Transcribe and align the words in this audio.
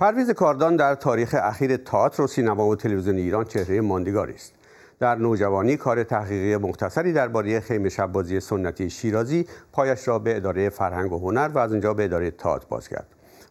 پرویز 0.00 0.30
کاردان 0.30 0.76
در 0.76 0.94
تاریخ 0.94 1.36
اخیر 1.42 1.76
تئاتر 1.76 2.22
و 2.22 2.26
سینما 2.26 2.66
و 2.66 2.76
تلویزیون 2.76 3.16
ایران 3.16 3.44
چهره 3.44 3.80
ماندگاری 3.80 4.34
است. 4.34 4.54
در 5.00 5.14
نوجوانی 5.14 5.76
کار 5.76 6.02
تحقیقی 6.02 6.56
مختصری 6.56 7.12
درباره 7.12 7.60
خیمه 7.60 7.88
شبازی 7.88 8.40
سنتی 8.40 8.90
شیرازی 8.90 9.46
پایش 9.72 10.08
را 10.08 10.18
به 10.18 10.36
اداره 10.36 10.68
فرهنگ 10.68 11.12
و 11.12 11.18
هنر 11.18 11.50
و 11.54 11.58
از 11.58 11.72
اونجا 11.72 11.94
به 11.94 12.04
اداره 12.04 12.30
تئاتر 12.30 12.66
باز 12.68 12.88
کرد. 12.88 13.06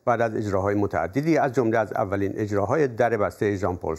بعد 0.05 0.21
از 0.21 0.35
اجراهای 0.35 0.75
متعددی 0.75 1.37
از 1.37 1.53
جمله 1.53 1.77
از 1.77 1.93
اولین 1.93 2.33
اجراهای 2.35 2.87
در 2.87 3.17
بسته 3.17 3.55
ژان 3.55 3.77
پل 3.77 3.95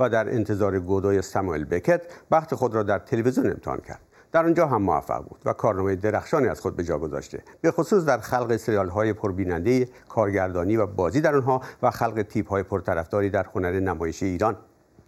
و 0.00 0.08
در 0.08 0.34
انتظار 0.34 0.80
گودوی 0.80 1.22
ساموئل 1.22 1.64
بکت 1.64 2.02
بخت 2.30 2.54
خود 2.54 2.74
را 2.74 2.82
در 2.82 2.98
تلویزیون 2.98 3.46
امتحان 3.46 3.80
کرد. 3.80 4.00
در 4.32 4.44
آنجا 4.44 4.66
هم 4.66 4.82
موفق 4.82 5.24
بود 5.24 5.40
و 5.44 5.52
کارنامه 5.52 5.96
درخشانی 5.96 6.48
از 6.48 6.60
خود 6.60 6.76
به 6.76 6.84
جا 6.84 6.98
گذاشته. 6.98 7.42
به 7.60 7.70
خصوص 7.70 8.04
در 8.04 8.18
خلق 8.18 8.56
سریال 8.56 8.88
های 8.88 9.12
پربیننده 9.12 9.88
کارگردانی 10.08 10.76
و 10.76 10.86
بازی 10.86 11.20
در 11.20 11.36
آنها 11.36 11.62
و 11.82 11.90
خلق 11.90 12.22
تیپ 12.22 12.48
های 12.48 12.62
پرطرفداری 12.62 13.30
در 13.30 13.46
هنر 13.54 13.80
نمایشی 13.80 14.26
ایران. 14.26 14.56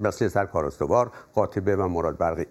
مثل 0.01 0.29
سرکار 0.29 0.65
استوار 0.65 1.11
قاطبه 1.35 1.77
و 1.77 1.89
مراد 1.89 2.19
برقی. 2.19 2.47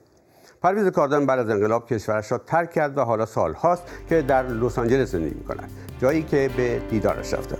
پرویز 0.61 0.87
کاردان 0.87 1.25
بعد 1.25 1.39
از 1.39 1.49
انقلاب 1.49 1.87
کشورش 1.87 2.31
را 2.31 2.37
ترک 2.37 2.71
کرد 2.71 2.97
و 2.97 3.01
حالا 3.01 3.25
سال 3.25 3.53
هاست 3.53 3.83
که 4.09 4.21
در 4.21 4.47
لس 4.47 4.79
آنجلس 4.79 5.11
زندگی 5.11 5.35
می 5.35 5.43
کند 5.43 5.71
جایی 5.99 6.23
که 6.23 6.49
به 6.57 6.79
دیدارش 6.89 7.33
رفته. 7.33 7.57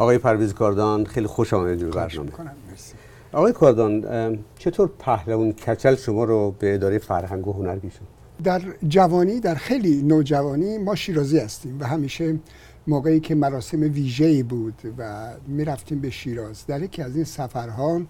آقای 0.00 0.18
پرویز 0.18 0.54
کاردان 0.54 1.04
خیلی 1.04 1.26
خوش 1.26 1.54
آمدید 1.54 1.78
به 1.78 1.90
برنامه. 1.90 2.30
آقای 3.32 3.52
کاردان 3.52 4.38
چطور 4.58 4.90
پهلوان 4.98 5.52
کچل 5.52 5.96
شما 5.96 6.24
رو 6.24 6.54
به 6.58 6.74
اداره 6.74 6.98
فرهنگ 6.98 7.48
و 7.48 7.52
هنر 7.52 7.76
بیشون 7.76 8.06
در 8.44 8.62
جوانی 8.88 9.40
در 9.40 9.54
خیلی 9.54 10.02
نوجوانی 10.02 10.78
ما 10.78 10.94
شیرازی 10.94 11.38
هستیم 11.38 11.80
و 11.80 11.84
همیشه 11.84 12.38
موقعی 12.86 13.20
که 13.20 13.34
مراسم 13.34 13.80
ویژه‌ای 13.80 14.42
بود 14.42 14.74
و 14.98 15.30
می‌رفتیم 15.46 16.00
به 16.00 16.10
شیراز. 16.10 16.66
در 16.66 16.82
یکی 16.82 17.02
از 17.02 17.16
این 17.16 17.24
سفرها 17.24 18.00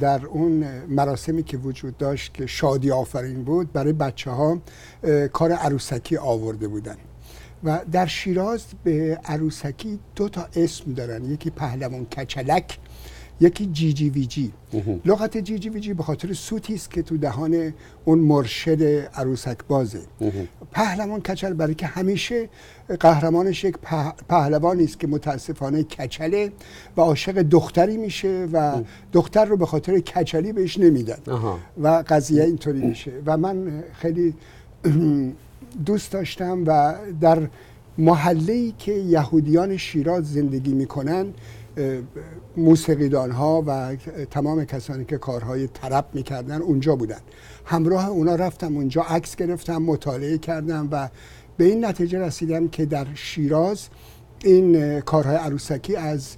در 0.00 0.26
اون 0.26 0.64
مراسمی 0.88 1.42
که 1.42 1.56
وجود 1.56 1.96
داشت 1.96 2.34
که 2.34 2.46
شادی 2.46 2.90
آفرین 2.90 3.44
بود 3.44 3.72
برای 3.72 3.92
بچه 3.92 4.30
ها 4.30 4.58
کار 5.32 5.52
عروسکی 5.52 6.16
آورده 6.16 6.68
بودن. 6.68 6.96
و 7.64 7.80
در 7.92 8.06
شیراز 8.06 8.64
به 8.84 9.20
عروسکی 9.24 9.98
دو 10.16 10.28
تا 10.28 10.48
اسم 10.56 10.92
دارن. 10.92 11.24
یکی 11.24 11.50
پهلوان 11.50 12.04
کچلک 12.04 12.78
یکی 13.40 13.66
جی 13.66 13.92
جی 13.92 14.10
وی 14.10 14.26
جی 14.26 14.52
لغت 15.04 15.36
جی 15.36 15.58
جی 15.58 15.68
وی 15.68 15.80
جی 15.80 15.94
به 15.94 16.02
خاطر 16.02 16.32
سوتی 16.32 16.74
است 16.74 16.90
که 16.90 17.02
تو 17.02 17.16
دهان 17.16 17.74
اون 18.04 18.18
مرشد 18.18 18.82
عروسک 19.14 19.58
بازه 19.68 20.00
پهلوان 20.72 21.20
کچل 21.20 21.52
برای 21.52 21.74
که 21.74 21.86
همیشه 21.86 22.48
قهرمانش 23.00 23.64
یک 23.64 23.76
پهلوانی 24.28 24.84
است 24.84 25.00
که 25.00 25.06
متاسفانه 25.06 25.82
کچله 25.82 26.52
و 26.96 27.00
عاشق 27.00 27.42
دختری 27.42 27.96
میشه 27.96 28.48
و 28.52 28.82
دختر 29.12 29.44
رو 29.44 29.56
به 29.56 29.66
خاطر 29.66 29.98
کچلی 29.98 30.52
بهش 30.52 30.78
نمیدن. 30.78 31.18
و 31.82 32.04
قضیه 32.08 32.44
اینطوری 32.44 32.80
میشه. 32.86 33.12
و 33.26 33.36
من 33.36 33.84
خیلی 33.92 34.34
دوست 35.86 36.12
داشتم 36.12 36.64
و 36.66 36.94
در 37.20 37.48
محله 37.98 38.72
که 38.78 38.92
یهودیان 38.92 39.76
شیراز 39.76 40.32
زندگی 40.32 40.74
می‌کنن 40.74 41.26
موسیقیدان 42.56 43.30
ها 43.30 43.64
و 43.66 43.96
تمام 44.30 44.64
کسانی 44.64 45.04
که 45.04 45.18
کارهای 45.18 45.66
طرب 45.66 46.06
می‌کردن 46.12 46.62
اونجا 46.62 46.96
بودن. 46.96 47.20
همراه 47.64 48.08
اونا 48.08 48.34
رفتم 48.34 48.76
اونجا 48.76 49.02
عکس 49.02 49.36
گرفتم 49.36 49.82
مطالعه 49.82 50.38
کردم 50.38 50.88
و 50.92 51.08
به 51.56 51.64
این 51.64 51.84
نتیجه 51.84 52.18
رسیدم 52.18 52.68
که 52.68 52.86
در 52.86 53.06
شیراز 53.14 53.88
این 54.44 55.00
کارهای 55.00 55.36
عروسکی 55.36 55.96
از 55.96 56.36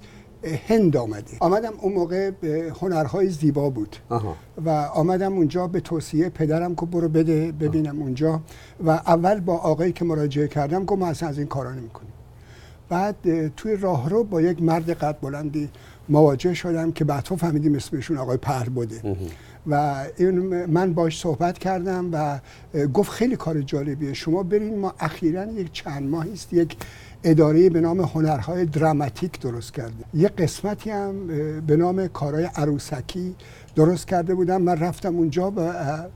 هند 0.67 0.97
آمده 0.97 1.37
آمدم 1.39 1.73
اون 1.81 1.93
موقع 1.93 2.29
به 2.29 2.73
هنرهای 2.81 3.29
زیبا 3.29 3.69
بود. 3.69 3.95
و 4.65 4.69
آمدم 4.69 5.33
اونجا 5.33 5.67
به 5.67 5.79
توصیه 5.79 6.29
پدرم 6.29 6.75
که 6.75 6.85
برو 6.85 7.09
بده 7.09 7.51
ببینم 7.51 8.01
اونجا. 8.01 8.41
و 8.85 8.89
اول 8.89 9.39
با 9.39 9.57
آقایی 9.57 9.91
که 9.91 10.05
مراجعه 10.05 10.47
کردم 10.47 10.85
گفت 10.85 10.99
ما 10.99 11.07
اصلا 11.07 11.29
از 11.29 11.37
این 11.37 11.47
کارا 11.47 11.71
نمی‌کنیم. 11.71 12.11
بعد 12.89 13.15
توی 13.55 13.75
راهرو 13.75 14.23
با 14.23 14.41
یک 14.41 14.61
مرد 14.61 14.89
قد 14.89 15.17
بلندی 15.21 15.69
مواجه 16.09 16.53
شدم 16.53 16.91
که 16.91 17.05
بعدها 17.05 17.35
فهمیدیم 17.35 17.75
اسمشون 17.75 18.17
آقای 18.17 18.37
پر 18.37 18.63
بوده. 18.63 19.15
و 19.67 20.05
این 20.17 20.65
من 20.65 20.93
باش 20.93 21.19
صحبت 21.19 21.57
کردم 21.57 22.09
و 22.11 22.39
گفت 22.87 23.11
خیلی 23.11 23.35
کار 23.35 23.61
جالبیه. 23.61 24.13
شما 24.13 24.43
برین 24.43 24.79
ما 24.79 24.93
اخیرا 24.99 25.45
یک 25.45 25.71
چند 25.71 26.09
ماهی 26.09 26.33
است 26.33 26.53
یک 26.53 26.77
اداره 27.23 27.69
به 27.69 27.81
نام 27.81 28.01
هنرهای 28.01 28.65
دراماتیک 28.65 29.39
درست 29.39 29.73
کرده. 29.73 29.93
یه 30.13 30.27
قسمتی 30.27 30.89
هم 30.89 31.27
به 31.67 31.75
نام 31.75 32.07
کارهای 32.07 32.49
عروسکی 32.55 33.35
درست 33.75 34.07
کرده 34.07 34.35
بودم. 34.35 34.61
من 34.61 34.79
رفتم 34.79 35.15
اونجا 35.15 35.53
و 35.55 35.73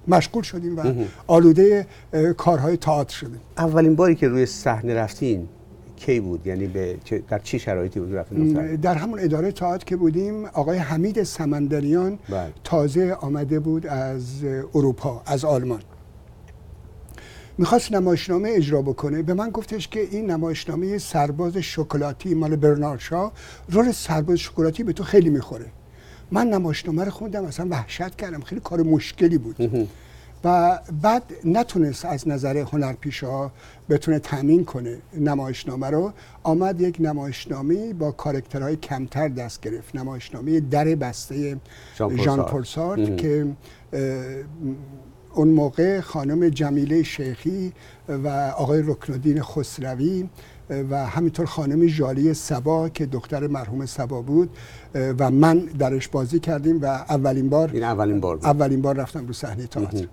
مشغول 0.08 0.44
شدیم 0.44 0.80
و 0.80 0.84
آلوده 1.28 1.88
کارهای 2.38 2.78
تئاتر 2.78 3.16
شدیم. 3.16 3.40
اولین 3.58 3.96
باری 3.96 4.16
که 4.16 4.28
روی 4.28 4.46
صحنه 4.46 4.94
رفتین 4.94 5.48
کی 6.00 6.20
بود؟ 6.20 6.48
یعنی 6.48 6.68
به 6.68 6.98
در 7.30 7.40
چه 7.40 7.58
شرایطی 7.58 8.00
بود 8.00 8.16
رفتین 8.16 8.76
در 8.76 8.96
همون 8.96 9.20
اداره 9.20 9.52
تئاتر 9.52 9.86
که 9.86 9.96
بودیم 9.96 10.46
آقای 10.46 10.78
حمید 10.78 11.24
سمندریان 11.24 12.20
بله. 12.30 12.54
تازه 12.64 13.14
آمده 13.14 13.60
بود 13.60 13.88
از 13.88 14.44
اروپا 14.76 15.22
از 15.26 15.46
آلمان. 15.46 15.82
می‌خواست 17.58 17.92
نمایشنامه 17.92 18.50
اجرا 18.54 18.82
بکنه. 18.82 19.22
به 19.22 19.34
من 19.34 19.50
گفتش 19.50 19.88
که 19.88 20.00
این 20.12 20.32
نمایشنامه 20.32 20.98
سرباز 20.98 21.58
شکلاتی 21.58 22.34
مال 22.34 22.56
برنارشا 22.56 23.32
رول 23.70 23.92
سرباز 23.92 24.38
شکلاتی 24.38 24.84
به 24.84 24.94
تو 24.94 25.04
خیلی 25.04 25.30
می‌خوره. 25.30 25.66
من 26.32 26.48
نمایشنامه 26.48 27.04
رو 27.04 27.12
خوندم 27.12 27.46
اصلا 27.46 27.68
وحشت 27.70 28.16
کردم. 28.16 28.42
خیلی 28.42 28.62
کار 28.62 28.82
مشکلی 28.82 29.38
بود. 29.38 29.88
و 30.44 30.80
بعد 31.02 31.24
نتونست 31.46 32.06
از 32.06 32.28
نظر 32.28 32.58
هنرپیشه 32.58 33.28
ها 33.28 33.52
بتونه 33.90 34.20
تامین 34.20 34.66
کنه 34.66 34.98
نمایشنامه 35.18 35.88
رو 35.88 36.14
آمد 36.44 36.82
یک 36.82 36.98
نمایشنامه 37.00 37.94
با 37.94 38.12
کارکترهای 38.12 38.76
کمتر 38.76 39.28
دست 39.28 39.62
گرفت. 39.62 39.96
نمایشنامه 39.96 40.60
در 40.60 40.86
بسته 40.86 41.58
ژان 41.98 42.46
پورسارت 42.46 43.18
که 43.18 43.48
اون 45.34 45.48
موقع 45.48 46.02
خانم 46.02 46.50
جمیله 46.50 47.04
شیخی 47.04 47.74
و 48.08 48.28
آقای 48.58 48.82
رکنالدین 48.82 49.42
خسروی 49.42 50.30
و 50.90 51.06
همینطور 51.06 51.46
خانم 51.46 51.86
جالی 51.86 52.34
سبا 52.34 52.90
که 52.90 53.06
دختر 53.06 53.48
مرحوم 53.48 53.86
سبا 53.86 54.22
بود 54.22 54.50
و 54.94 55.32
من 55.32 55.60
درش 55.60 56.08
بازی 56.08 56.40
کردیم 56.40 56.82
و 56.82 56.86
اولین 56.86 57.50
بار 57.50 57.70
این 57.74 57.84
اولین 57.84 58.20
بار 58.20 58.36
بود. 58.36 58.46
اولین 58.46 58.82
بار 58.82 58.96
رفتم 58.96 59.28
رو 59.28 59.34
صحنه 59.34 59.68
تئاتر. 59.68 60.08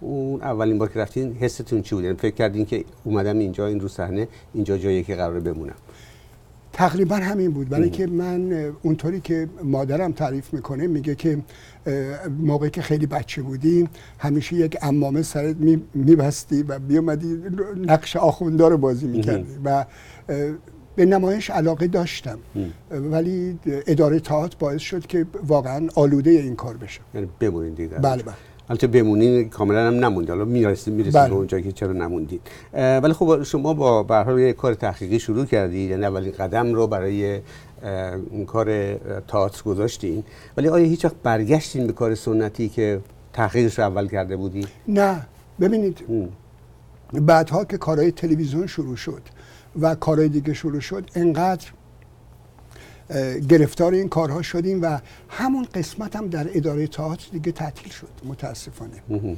اون 0.00 0.42
اولین 0.42 0.78
بار 0.78 0.88
که 0.88 0.98
رفتین 0.98 1.32
حستون 1.32 1.82
چی 1.82 1.94
بود؟ 1.94 2.04
یعنی 2.04 2.16
فکر 2.16 2.34
کردین 2.34 2.66
که 2.66 2.84
اومدم 3.04 3.38
اینجا 3.38 3.66
این 3.66 3.80
رو 3.80 3.88
صحنه 3.88 4.28
اینجا 4.54 4.78
جایی 4.78 5.02
که 5.02 5.14
قراره 5.14 5.40
بمونم. 5.40 5.74
تقریبا 6.72 7.16
همین 7.16 7.50
بود. 7.50 7.68
برای 7.68 7.90
که 7.90 8.06
من 8.06 8.72
اونطوری 8.82 9.20
که 9.20 9.48
مادرم 9.62 10.12
تعریف 10.12 10.54
می‌کنه 10.54 10.86
میگه 10.86 11.14
که 11.14 11.38
موقعی 12.38 12.70
که 12.70 12.82
خیلی 12.82 13.06
بچه 13.06 13.42
بودی 13.42 13.88
همیشه 14.18 14.56
یک 14.56 14.76
امامه 14.82 15.22
سرت 15.22 15.56
میبستی 15.94 16.62
و 16.62 16.78
بیومدی 16.78 17.42
نقش 17.76 18.16
آخوندار 18.16 18.70
رو 18.70 18.78
بازی 18.78 19.06
می‌کردی. 19.06 19.58
و 19.64 19.84
به 20.96 21.06
نمایش 21.06 21.50
علاقه 21.50 21.86
داشتم. 21.86 22.38
ولی 22.90 23.58
اداره 23.86 24.20
تئاتر 24.20 24.56
باعث 24.58 24.80
شد 24.80 25.06
که 25.06 25.26
واقعا 25.46 25.88
آلوده 25.94 26.30
این 26.30 26.56
کار 26.56 26.76
بشم 26.76 27.02
یعنی 27.14 27.28
بمونید 27.40 27.74
دیگه. 27.74 27.98
بله 27.98 28.22
بله. 28.22 28.34
البته 28.68 28.86
بمونین 28.86 29.48
کاملا 29.48 29.86
هم 29.86 29.94
نموندید 29.94 30.30
حالا 30.30 30.44
می‌رسید 30.44 30.94
می‌رسید 30.94 31.14
بله. 31.14 31.28
به 31.28 31.34
اونجا 31.34 31.60
که 31.60 31.72
چرا 31.72 31.92
نموندید 31.92 32.40
ولی 32.74 33.12
خب 33.12 33.42
شما 33.42 33.74
با 33.74 34.02
به 34.02 34.14
هر 34.14 34.38
یه 34.38 34.52
کار 34.52 34.74
تحقیقی 34.74 35.18
شروع 35.18 35.44
کردید 35.44 35.90
یعنی 35.90 36.04
اولین 36.04 36.32
قدم 36.32 36.74
رو 36.74 36.86
برای 36.86 37.40
اون 38.30 38.44
کار 38.44 38.94
تئاتر 39.20 39.62
گذاشتین. 39.62 40.24
ولی 40.56 40.68
آیا 40.68 40.84
هیچ 40.84 41.04
وقت 41.04 41.14
برگشتین 41.22 41.86
به 41.86 41.92
کار 41.92 42.14
سنتی 42.14 42.68
که 42.68 43.00
تحقیقش 43.32 43.78
رو 43.78 43.84
اول 43.84 44.08
کرده 44.08 44.36
بودی؟ 44.36 44.66
نه. 44.88 45.26
ببینید. 45.60 45.98
بعدها 47.12 47.64
که 47.64 47.76
کارهای 47.76 48.12
تلویزیون 48.12 48.66
شروع 48.66 48.96
شد 48.96 49.22
و 49.80 49.94
کارهای 49.94 50.28
دیگه 50.28 50.54
شروع 50.54 50.80
شد 50.80 51.10
انقدر 51.14 51.66
گرفتار 53.48 53.92
این 53.92 54.08
کارها 54.08 54.42
شدیم 54.42 54.82
و 54.82 54.98
همون 55.28 55.66
قسمت 55.74 56.16
هم 56.16 56.26
در 56.26 56.46
اداره 56.54 56.86
تئاتر 56.86 57.28
دیگه 57.32 57.52
تعطیل 57.52 57.92
شد 57.92 58.08
متاسفانه. 58.24 59.36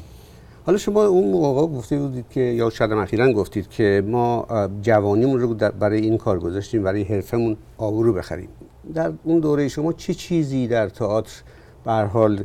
حالا 0.67 0.79
شما 0.79 1.05
اون 1.05 1.31
موقع 1.31 1.67
گفته 1.67 1.99
بودید 1.99 2.25
که 2.31 2.41
یا 2.41 2.71
شاید 2.71 2.93
اخیرا 2.93 3.33
گفتید 3.33 3.69
که 3.69 4.05
ما 4.07 4.47
جوانیمون 4.83 5.41
رو 5.41 5.55
برای 5.55 6.01
این 6.01 6.19
کار 6.19 6.39
گذاشتیم 6.39 6.83
برای 6.83 7.03
حرفمون 7.03 7.57
آبرو 7.79 8.13
بخریم. 8.13 8.49
در 8.95 9.13
اون 9.25 9.41
دوره 9.41 9.69
شما 9.69 9.93
چه 9.93 10.15
چیزی 10.15 10.69
در 10.69 10.89
تئاتر 10.89 11.43
به 11.85 11.93
حال 11.93 12.45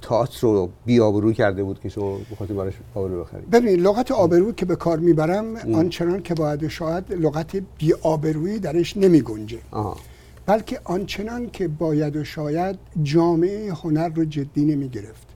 تئاتر 0.00 0.40
رو 0.40 0.70
بی 0.86 1.00
آبرو 1.00 1.32
کرده 1.32 1.64
بود 1.64 1.80
که 1.80 1.88
شما 1.88 2.18
بخواید 2.32 2.56
براش 2.56 2.74
آبرو 2.94 3.20
بخرید 3.20 3.50
ببینید 3.50 3.80
لغت 3.80 4.10
آبرو 4.10 4.52
که 4.52 4.66
به 4.66 4.76
کار 4.76 4.98
می‌برم 4.98 5.56
آنچنان 5.56 6.22
که 6.22 6.34
باید 6.34 6.68
شاید 6.68 7.12
لغت 7.12 7.56
بی 7.78 7.92
آبرویی 8.02 8.58
درش 8.58 8.96
نمی 8.96 9.20
گنجه 9.20 9.58
بلکه 10.46 10.80
آنچنان 10.84 11.50
که 11.50 11.68
باید 11.68 12.16
و 12.16 12.24
شاید 12.24 12.78
جامعه 13.02 13.72
هنر 13.72 14.08
رو 14.08 14.24
جدی 14.24 14.64
نمی 14.64 14.88
گرفت 14.88 15.26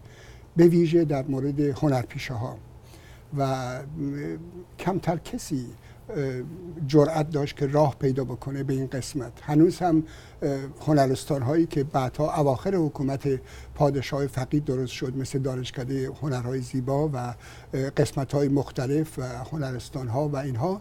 به 0.57 0.67
ویژه 0.67 1.05
در 1.05 1.25
مورد 1.29 1.61
هنرپیشه 1.61 2.35
ها. 2.35 2.57
و 3.39 3.67
کمتر 4.79 5.17
کسی 5.17 5.67
جرأت 6.87 7.31
داشت 7.31 7.57
که 7.57 7.67
راه 7.67 7.97
پیدا 7.99 8.25
بکنه 8.25 8.63
به 8.63 8.73
این 8.73 8.87
قسمت. 8.87 9.33
هنوز 9.43 9.79
هم 9.79 10.03
هنرستان 10.87 11.43
هایی 11.43 11.67
که 11.67 11.85
بعدها 11.85 12.41
اواخر 12.41 12.75
حکومت 12.75 13.41
پادشاه 13.75 14.27
فقید 14.27 14.65
درست 14.65 14.93
شد 14.93 15.17
مثل 15.17 15.39
دانشکده 15.39 16.11
هنرهای 16.23 16.61
زیبا 16.61 17.11
و 17.13 17.35
قسمت 17.97 18.33
های 18.33 18.49
مختلف 18.49 19.19
و 19.19 19.23
هنرستان 19.23 20.09
ها 20.09 20.29
و 20.29 20.37
اینها 20.37 20.81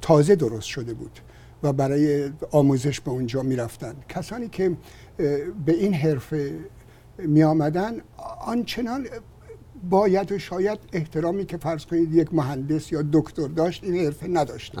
تازه 0.00 0.36
درست 0.36 0.66
شده 0.66 0.94
بود 0.94 1.20
و 1.62 1.72
برای 1.72 2.32
آموزش 2.50 3.00
به 3.00 3.10
اونجا 3.10 3.42
می‌رفتن. 3.42 3.94
کسانی 4.08 4.48
که 4.48 4.76
به 5.66 5.72
این 5.72 5.94
حرفه 5.94 6.58
می 7.18 7.42
آمدن 7.42 7.92
آنچنان 8.46 9.06
باید 9.90 10.32
و 10.32 10.38
شاید 10.38 10.78
احترامی 10.92 11.46
که 11.46 11.56
فرض 11.56 11.86
کنید 11.86 12.14
یک 12.14 12.34
مهندس 12.34 12.92
یا 12.92 13.04
دکتر 13.12 13.46
داشت 13.48 13.84
این 13.84 14.04
حرفه 14.04 14.28
نداشت. 14.28 14.74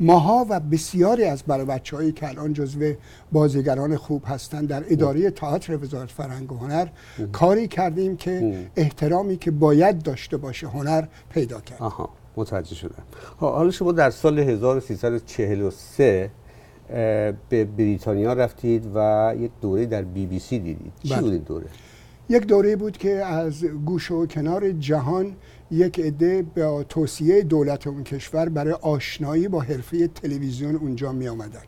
ماها 0.00 0.46
و 0.48 0.60
بسیاری 0.60 1.24
از 1.24 1.42
برای 1.42 1.64
بچه 1.64 1.96
هایی 1.96 2.12
که 2.12 2.28
الان 2.28 2.52
جزو 2.52 2.92
بازیگران 3.32 3.96
خوب 3.96 4.22
هستند 4.26 4.68
در 4.68 4.84
اداره 4.88 5.30
تئاتر 5.30 5.76
وزارت 5.76 6.10
فرهنگ 6.10 6.52
و 6.52 6.56
هنر 6.56 6.88
کاری 7.32 7.68
کردیم 7.68 8.16
که 8.16 8.66
احترامی 8.76 9.36
که 9.36 9.50
باید 9.50 10.02
داشته 10.02 10.36
باشه 10.36 10.66
هنر 10.66 11.04
پیدا 11.30 11.60
کرد. 11.60 11.82
آها. 11.82 12.08
متوجه 12.36 12.74
شدم. 12.74 13.02
حالا 13.36 13.70
شما 13.70 13.92
در 13.92 14.10
سال 14.10 14.38
1343 14.38 16.30
به 17.48 17.64
بریتانیا 17.64 18.32
رفتید 18.32 18.84
و 18.94 19.32
یک 19.38 19.50
دوره 19.60 19.86
در 19.86 20.02
بی 20.02 20.26
بی 20.26 20.38
سی 20.38 20.58
دیدید. 20.58 20.92
چی 21.02 21.08
بله. 21.08 21.20
بود 21.20 21.32
این 21.32 21.42
دوره؟ 21.42 21.66
یک 22.28 22.46
دوره 22.46 22.76
بود 22.76 22.96
که 22.96 23.10
از 23.10 23.64
گوش 23.64 24.10
و 24.10 24.26
کنار 24.26 24.72
جهان 24.72 25.36
یک 25.70 26.00
عده 26.00 26.42
به 26.54 26.86
توصیه 26.88 27.42
دولت 27.42 27.86
اون 27.86 28.04
کشور 28.04 28.48
برای 28.48 28.72
آشنایی 28.72 29.48
با 29.48 29.60
حرفه 29.60 30.08
تلویزیون 30.08 30.76
اونجا 30.76 31.12
می 31.12 31.28
آمدن 31.28 31.62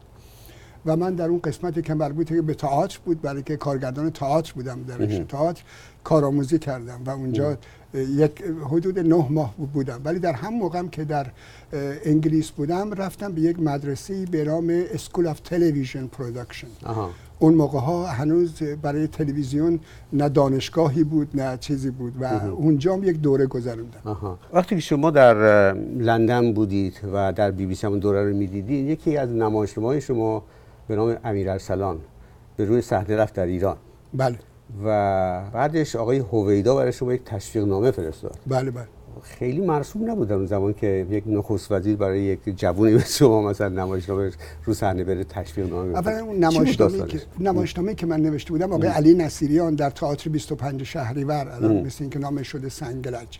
و 0.86 0.96
من 0.96 1.14
در 1.14 1.28
اون 1.28 1.38
قسمتی 1.38 1.82
که 1.82 1.94
مربوط 1.94 2.32
به 2.32 2.54
تئاتر 2.54 2.98
بود 3.04 3.22
برای 3.22 3.42
که 3.42 3.56
کارگردان 3.56 4.10
تئاتر 4.10 4.52
بودم 4.52 4.82
در 4.82 5.24
تئاتر 5.24 5.62
کارآموزی 6.04 6.58
کردم 6.58 7.00
و 7.04 7.10
اونجا 7.10 7.58
یک 7.94 8.42
حدود 8.64 8.98
نه 8.98 9.26
ماه 9.30 9.54
بودم. 9.72 10.00
ولی 10.04 10.18
در 10.18 10.32
هم 10.32 10.54
موقعم 10.54 10.88
که 10.88 11.04
در 11.04 11.26
انگلیس 12.04 12.50
بودم 12.50 12.92
رفتم 12.92 13.32
به 13.32 13.40
یک 13.40 13.60
مدرسه 13.60 14.26
به 14.26 14.44
نام 14.44 14.84
School 14.94 15.26
of 15.26 15.40
Television 15.40 16.08
Production 16.08 16.68
اون 17.42 17.54
موقع 17.54 17.78
ها 17.78 18.06
هنوز 18.06 18.62
برای 18.62 19.06
تلویزیون 19.06 19.80
نه 20.12 20.28
دانشگاهی 20.28 21.04
بود 21.04 21.28
نه 21.34 21.56
چیزی 21.56 21.90
بود 21.90 22.12
و 22.20 22.24
اونجا 22.50 22.94
هم 22.94 23.04
یک 23.04 23.20
دوره 23.20 23.46
گذروندم 23.46 24.38
وقتی 24.52 24.74
که 24.74 24.80
شما 24.80 25.10
در 25.10 25.34
لندن 25.98 26.52
بودید 26.52 27.00
و 27.12 27.32
در 27.32 27.50
بی 27.50 27.66
بی 27.66 27.74
سی 27.74 27.86
همون 27.86 27.98
دوره 27.98 28.24
رو 28.24 28.36
می‌دیدید 28.36 28.86
یکی 28.86 29.16
از 29.16 29.28
نمایشنامه‌های 29.28 30.00
شما 30.00 30.42
به 30.88 30.96
نام 30.96 31.16
امیر 31.24 31.50
ارسلان 31.50 31.98
به 32.56 32.64
روی 32.64 32.82
صحنه 32.82 33.16
رفت 33.16 33.34
در 33.34 33.46
ایران. 33.46 33.76
بله. 34.14 34.38
و 34.84 34.88
بعدش 35.52 35.96
آقای 35.96 36.18
هویدا 36.18 36.76
برای 36.76 36.92
شما 36.92 37.14
یک 37.14 37.24
تشویق 37.24 37.64
نامه 37.64 37.90
فرستاد. 37.90 38.38
بله 38.46 38.70
بله. 38.70 38.86
خیلی 39.22 39.60
مرسوم 39.60 40.10
نبود 40.10 40.32
اون 40.32 40.46
زمان 40.46 40.72
که 40.74 41.06
یک 41.10 41.24
نخست 41.26 41.72
وزیر 41.72 41.96
برای 41.96 42.20
یک 42.20 42.40
جوونی 42.56 42.92
به 42.92 43.04
شما 43.04 43.42
مثلا 43.42 43.68
نمایشنامه 43.68 44.30
رو 44.64 44.74
صحنه 44.74 45.04
بره 45.04 45.24
تشویق 45.24 45.70
نامه 45.70 45.98
اولا 45.98 46.24
اون 46.24 46.36
نمایشنامه 46.36 47.06
که 47.06 47.20
نمایشنامه 47.40 47.94
که 47.94 48.06
من 48.06 48.20
نوشته 48.20 48.50
بودم 48.50 48.72
آقای 48.72 48.88
علی 48.88 49.14
نصیریان 49.14 49.74
در 49.74 49.90
تئاتر 49.90 50.30
25 50.30 50.82
شهریور 50.82 51.48
الان 51.48 51.80
مثل 51.80 52.04
اینکه 52.04 52.18
نامش 52.18 52.48
شده 52.48 52.68
سنگلج. 52.68 53.38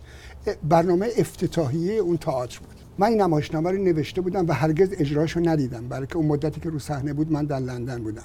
برنامه 0.69 1.07
افتتاحیه 1.17 1.93
اون 1.93 2.17
تئاتر 2.17 2.59
بود. 2.59 2.75
من 2.97 3.07
این 3.07 3.21
نمایشنامه 3.21 3.71
رو 3.71 3.77
نوشته 3.77 4.21
بودم 4.21 4.47
و 4.47 4.53
هرگز 4.53 4.89
اجراشو 4.97 5.39
ندیدم. 5.39 5.87
برای 5.87 6.07
که 6.07 6.17
اون 6.17 6.25
مدتی 6.25 6.61
که 6.61 6.69
رو 6.69 6.79
صحنه 6.79 7.13
بود 7.13 7.31
من 7.31 7.45
در 7.45 7.59
لندن 7.59 8.03
بودم. 8.03 8.23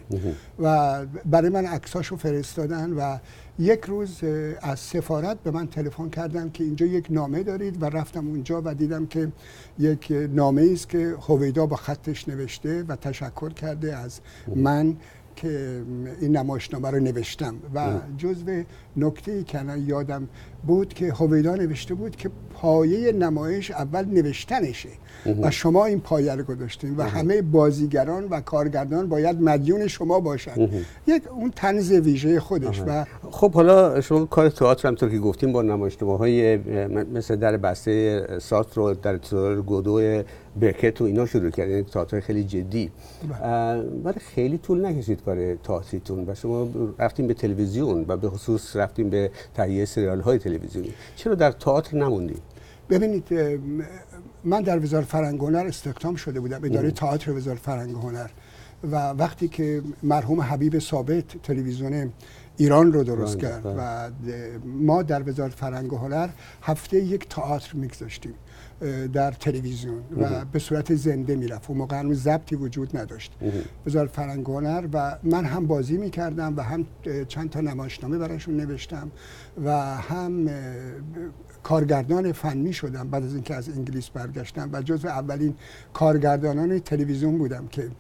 و 0.58 1.06
برای 1.24 1.50
من 1.50 1.66
عکساشو 1.66 2.16
فرستادن 2.16 2.92
و 2.92 3.18
یک 3.58 3.84
روز 3.84 4.24
از 4.60 4.80
سفارت 4.80 5.42
به 5.42 5.50
من 5.50 5.66
تلفن 5.66 6.08
کردن 6.08 6.50
که 6.50 6.64
اینجا 6.64 6.86
یک 6.86 7.06
نامه 7.10 7.42
دارید 7.42 7.82
و 7.82 7.84
رفتم 7.84 8.26
اونجا 8.26 8.62
و 8.64 8.74
دیدم 8.74 9.06
که 9.06 9.32
یک 9.78 10.12
نامه 10.30 10.68
است 10.72 10.88
که 10.88 11.14
هویدا 11.28 11.66
با 11.66 11.76
خطش 11.76 12.28
نوشته 12.28 12.82
و 12.88 12.96
تشکر 12.96 13.52
کرده 13.52 13.96
از 13.96 14.20
من. 14.56 14.96
که 15.36 15.82
این 16.20 16.36
نمایشنامه 16.36 16.90
رو 16.90 17.00
نوشتم. 17.00 17.54
و 17.74 17.88
جزو 18.18 18.62
نکته 18.96 19.42
که 19.42 19.60
یادم 19.86 20.28
بود 20.66 20.94
که 20.94 21.12
هویدا 21.12 21.54
نوشته 21.54 21.94
بود 21.94 22.16
که 22.16 22.30
پایه 22.54 23.12
نمایش 23.12 23.70
اول 23.70 24.04
نوشتنشه. 24.04 24.88
و 25.42 25.50
شما 25.50 25.84
این 25.84 26.00
پایه 26.00 26.34
رو 26.34 26.44
گذاشتین. 26.44 26.96
و 26.96 27.02
همه 27.02 27.42
بازیگران 27.42 28.24
و 28.24 28.40
کارگردان 28.40 29.08
باید 29.08 29.40
مدیون 29.40 29.86
شما 29.86 30.20
باشن. 30.20 30.68
یک 31.06 31.22
اون 31.30 31.52
تنز 31.56 31.92
ویژه 31.92 32.40
خودش. 32.40 32.82
و 32.86 33.04
خب 33.30 33.52
حالا 33.52 34.00
شما 34.00 34.24
کار 34.24 34.48
تئاتر 34.48 34.88
همطور 34.88 35.10
که 35.10 35.18
گفتیم 35.18 35.52
با 35.52 35.62
نمایشنامه 35.62 36.18
های 36.18 36.56
مثل 37.14 37.36
در 37.36 37.56
بسته 37.56 38.26
سات 38.40 38.76
رو 38.76 38.94
در 38.94 39.16
تئاتر 39.16 39.60
گودو 39.60 40.22
بکت 40.60 41.00
و 41.00 41.04
اینا 41.04 41.26
شروع 41.26 41.50
کردین 41.50 41.74
یعنی 41.74 41.84
تئاتر 41.84 42.20
خیلی 42.20 42.44
جدی. 42.44 42.90
بله. 43.28 43.82
ولی 44.04 44.18
خیلی 44.18 44.58
طول 44.58 44.86
نکشید 44.86 45.22
کار 45.22 45.54
تئاتریتون 45.54 46.24
و 46.28 46.34
شما 46.34 46.68
رفتیم 46.98 47.26
به 47.26 47.34
تلویزیون 47.34 48.04
و 48.08 48.16
به 48.16 48.30
خصوص 48.30 48.76
رفتیم 48.76 49.10
به 49.10 49.30
تهیه 49.54 49.84
سریال 49.84 50.20
های 50.20 50.38
تلویزیونی. 50.38 50.94
چرا 51.16 51.34
در 51.34 51.52
تئاتر 51.52 51.96
نموندیم 51.96 52.40
ببینید 52.90 53.34
من 54.44 54.60
در 54.62 54.78
وزارت 54.78 55.04
فرهنگ 55.04 55.40
هنر 55.40 55.64
استخدام 55.66 56.14
شده 56.14 56.40
بودم 56.40 56.60
اداره 56.64 56.90
تئاتر 56.90 57.32
وزارت 57.32 57.58
فرهنگ 57.58 57.94
هنر. 57.94 58.28
و 58.84 58.96
وقتی 58.96 59.48
که 59.48 59.82
مرحوم 60.02 60.40
حبیب 60.40 60.78
ثابت 60.78 61.42
تلویزیون 61.42 62.12
ایران 62.56 62.92
رو 62.92 63.04
درست 63.04 63.38
کرد 63.38 63.62
بله. 63.62 63.74
و 63.76 64.10
ما 64.64 65.02
در 65.02 65.28
وزارت 65.28 65.52
فرهنگ 65.52 65.92
و 65.92 65.96
هنر 65.96 66.28
هفته 66.62 66.96
یک 66.96 67.28
تئاتر 67.28 67.72
میگذاشتیم. 67.74 68.34
در 69.12 69.30
تلویزیون 69.30 70.02
و 70.16 70.44
به 70.44 70.58
صورت 70.58 70.94
زنده 70.94 71.36
می‌رفت. 71.36 71.70
و 71.70 71.74
موقع 71.74 71.98
هنوز 71.98 72.22
ضبطی 72.22 72.56
وجود 72.56 72.96
نداشت. 72.96 73.32
وزارت 73.86 74.10
فرهنگ 74.10 74.46
هنر 74.46 74.88
و 74.92 75.18
من 75.22 75.44
هم 75.44 75.66
بازی 75.66 75.96
می‌کردم 75.96 76.56
و 76.56 76.60
هم 76.60 76.86
چند 77.28 77.50
تا 77.50 77.60
نمایشنامه 77.60 78.18
براشون 78.18 78.56
نوشتم 78.56 79.10
و 79.64 79.96
هم 79.96 80.50
کارگردان 81.62 82.32
فنی 82.32 82.72
شدم 82.72 83.08
بعد 83.08 83.24
از 83.24 83.34
اینکه 83.34 83.54
از 83.54 83.68
انگلیس 83.68 84.08
برگشتم 84.08 84.70
و 84.72 84.82
جزو 84.82 85.08
اولین 85.08 85.54
کارگردانان 85.92 86.78
تلویزیون 86.78 87.38
بودم 87.38 87.66
که 87.66 87.90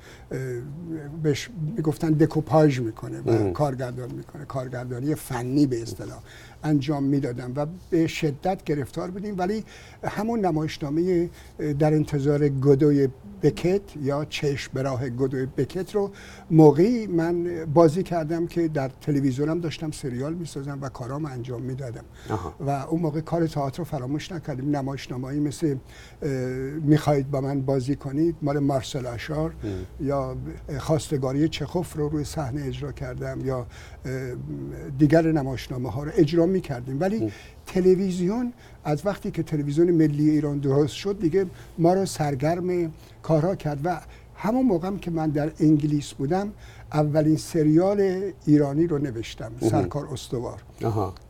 بهش 1.22 1.50
می‌گفتن 1.76 2.10
دکوپاژ 2.10 2.80
می‌کنه 2.80 3.20
و 3.20 3.52
کارگردان 3.52 4.12
می‌کنه. 4.12 4.44
کارگردانی 4.44 5.14
فنی 5.14 5.66
به 5.66 5.82
اصطلاح. 5.82 6.18
انجام 6.66 7.04
می‌دادم 7.04 7.52
و 7.56 7.66
به 7.90 8.06
شدت 8.06 8.64
گرفتار 8.64 9.10
بودیم. 9.10 9.38
ولی 9.38 9.64
همون 10.04 10.40
نمایشنامه 10.40 11.30
در 11.78 11.94
انتظار 11.94 12.48
گدوی 12.48 13.08
بکت 13.46 13.96
یا 14.02 14.24
چشم 14.24 14.70
به 14.74 14.82
راه 14.82 15.08
گدوی 15.08 15.46
بکت 15.46 15.94
رو 15.94 16.10
موقعی 16.50 17.06
من 17.06 17.64
بازی 17.74 18.02
کردم 18.02 18.46
که 18.46 18.68
در 18.68 18.90
تلویزیونم 19.00 19.60
داشتم 19.60 19.90
سریال 19.90 20.34
می‌سازم 20.34 20.78
و 20.82 20.88
کارام 20.88 21.24
انجام 21.24 21.62
می‌دادم. 21.62 22.04
و 22.60 22.70
اون 22.70 23.00
موقع 23.00 23.20
کار 23.20 23.46
تئاتر 23.46 23.78
رو 23.78 23.84
فراموش 23.84 24.32
نکردیم. 24.32 24.76
نمایشنامه‌ای 24.76 25.40
مثل 25.40 25.76
می‌خواهید 26.82 27.30
با 27.30 27.40
من 27.40 27.62
بازی 27.62 27.96
کنید 27.96 28.36
مال 28.42 28.58
مارسل 28.58 29.06
اشار 29.06 29.54
یا 30.00 30.36
خواستگاری 30.78 31.48
چخوف 31.48 31.96
رو 31.96 32.08
روی 32.08 32.24
صحنه 32.24 32.64
اجرا 32.64 32.92
کردم 32.92 33.40
یا 33.44 33.66
دیگر 34.98 35.32
نمایشنامه 35.32 35.90
ها 35.90 36.02
رو 36.04 36.10
اجرا 36.14 36.46
می 36.46 36.60
کردیم 36.60 37.00
ولی 37.00 37.32
تلویزیون 37.66 38.52
از 38.84 39.06
وقتی 39.06 39.30
که 39.30 39.42
تلویزیون 39.42 39.90
ملی 39.90 40.30
ایران 40.30 40.58
درست 40.58 40.94
شد 40.94 41.18
دیگه 41.20 41.46
ما 41.78 41.94
رو 41.94 42.06
سرگرم 42.06 42.92
کارها 43.22 43.54
کرد 43.56 43.80
و 43.84 44.00
همون 44.36 44.66
موقع 44.66 44.96
که 44.96 45.10
من 45.10 45.30
در 45.30 45.52
انگلیس 45.60 46.12
بودم 46.12 46.52
اولین 46.92 47.36
سریال 47.36 48.22
ایرانی 48.46 48.86
رو 48.86 48.98
نوشتم 48.98 49.52
سرکار 49.60 50.08
استوار. 50.12 50.62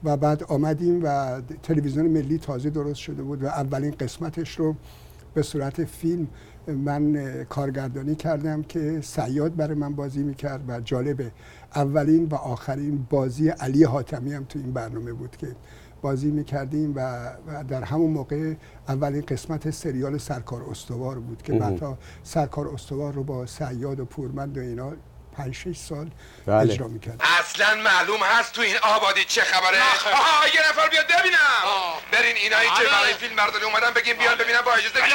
و 0.04 0.16
بعد 0.16 0.42
آمدیم 0.42 1.00
و 1.04 1.40
تلویزیون 1.62 2.06
ملی 2.06 2.38
تازه 2.38 2.70
درست 2.70 3.00
شده 3.00 3.22
بود 3.22 3.42
و 3.42 3.46
اولین 3.46 3.90
قسمتش 3.90 4.58
رو 4.58 4.74
به 5.34 5.42
صورت 5.42 5.84
فیلم 5.84 6.26
من 6.66 7.16
کارگردانی 7.48 8.14
کردم 8.14 8.62
که 8.62 9.00
سیاد 9.00 9.56
برای 9.56 9.74
من 9.74 9.94
بازی 9.94 10.22
می‌کرد 10.22 10.60
و 10.68 10.80
جالبه. 10.80 11.30
اولین 11.74 12.24
و 12.24 12.34
آخرین 12.34 13.06
بازی 13.10 13.48
علی 13.48 13.84
حاتمی 13.84 14.32
هم 14.32 14.44
تو 14.44 14.58
این 14.58 14.72
برنامه 14.72 15.12
بود 15.12 15.36
که 15.36 15.46
بازی 16.02 16.30
می‌کردیم 16.30 16.92
و 16.96 17.30
در 17.68 17.82
همون 17.82 18.10
موقع 18.10 18.54
اولین 18.88 19.24
قسمت 19.28 19.70
سریال 19.70 20.18
سرکار 20.18 20.62
استوار 20.70 21.18
بود 21.18 21.42
که 21.42 21.52
بعدها 21.52 21.98
سرکار 22.22 22.68
استوار 22.68 23.12
رو 23.12 23.24
با 23.24 23.46
سیاد 23.46 24.00
و 24.00 24.04
پورمند 24.04 24.58
و 24.58 24.60
اینا 24.60 24.92
5 25.36 25.54
6 25.54 25.76
سال 25.76 26.10
بله. 26.46 26.72
اجرا 26.72 26.88
می‌کرد 26.88 27.20
اصلا 27.40 27.66
معلوم 27.66 28.20
هست 28.22 28.52
تو 28.52 28.62
این 28.62 28.74
آبادی 28.82 29.20
چه 29.28 29.40
خبره. 29.40 29.78
آها 30.12 30.46
یه 30.54 30.60
نفر 30.68 30.88
بیاد 30.90 31.04
ببینم. 31.04 31.62
برین 32.12 32.36
اینایی 32.44 32.68
که 32.68 32.84
برای 32.92 33.14
فیلم 33.14 33.36
برداری 33.36 33.64
اومدن 33.64 33.90
بگیم 33.96 34.16
بیان 34.18 34.34
ببینم 34.34 34.60
با 34.66 34.72
اجازه 34.72 34.94
کی 34.94 35.14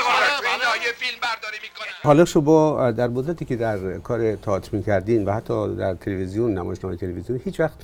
این 0.83 0.93
فیلم 0.97 1.19
برداری 1.21 1.57
می‌کنن. 1.61 1.93
حالا 2.03 2.25
شما 2.25 2.91
در 2.91 3.07
مدتی 3.07 3.45
که 3.45 3.55
در 3.55 3.97
کار 3.97 4.35
تئاتر 4.35 4.69
می‌کردین 4.71 5.25
و 5.25 5.33
حتی 5.33 5.75
در 5.75 5.93
تلویزیون 5.93 6.53
نمایشنامه 6.53 6.95
تلویزیونی 6.95 7.41
هیچ 7.45 7.59
وقت 7.59 7.75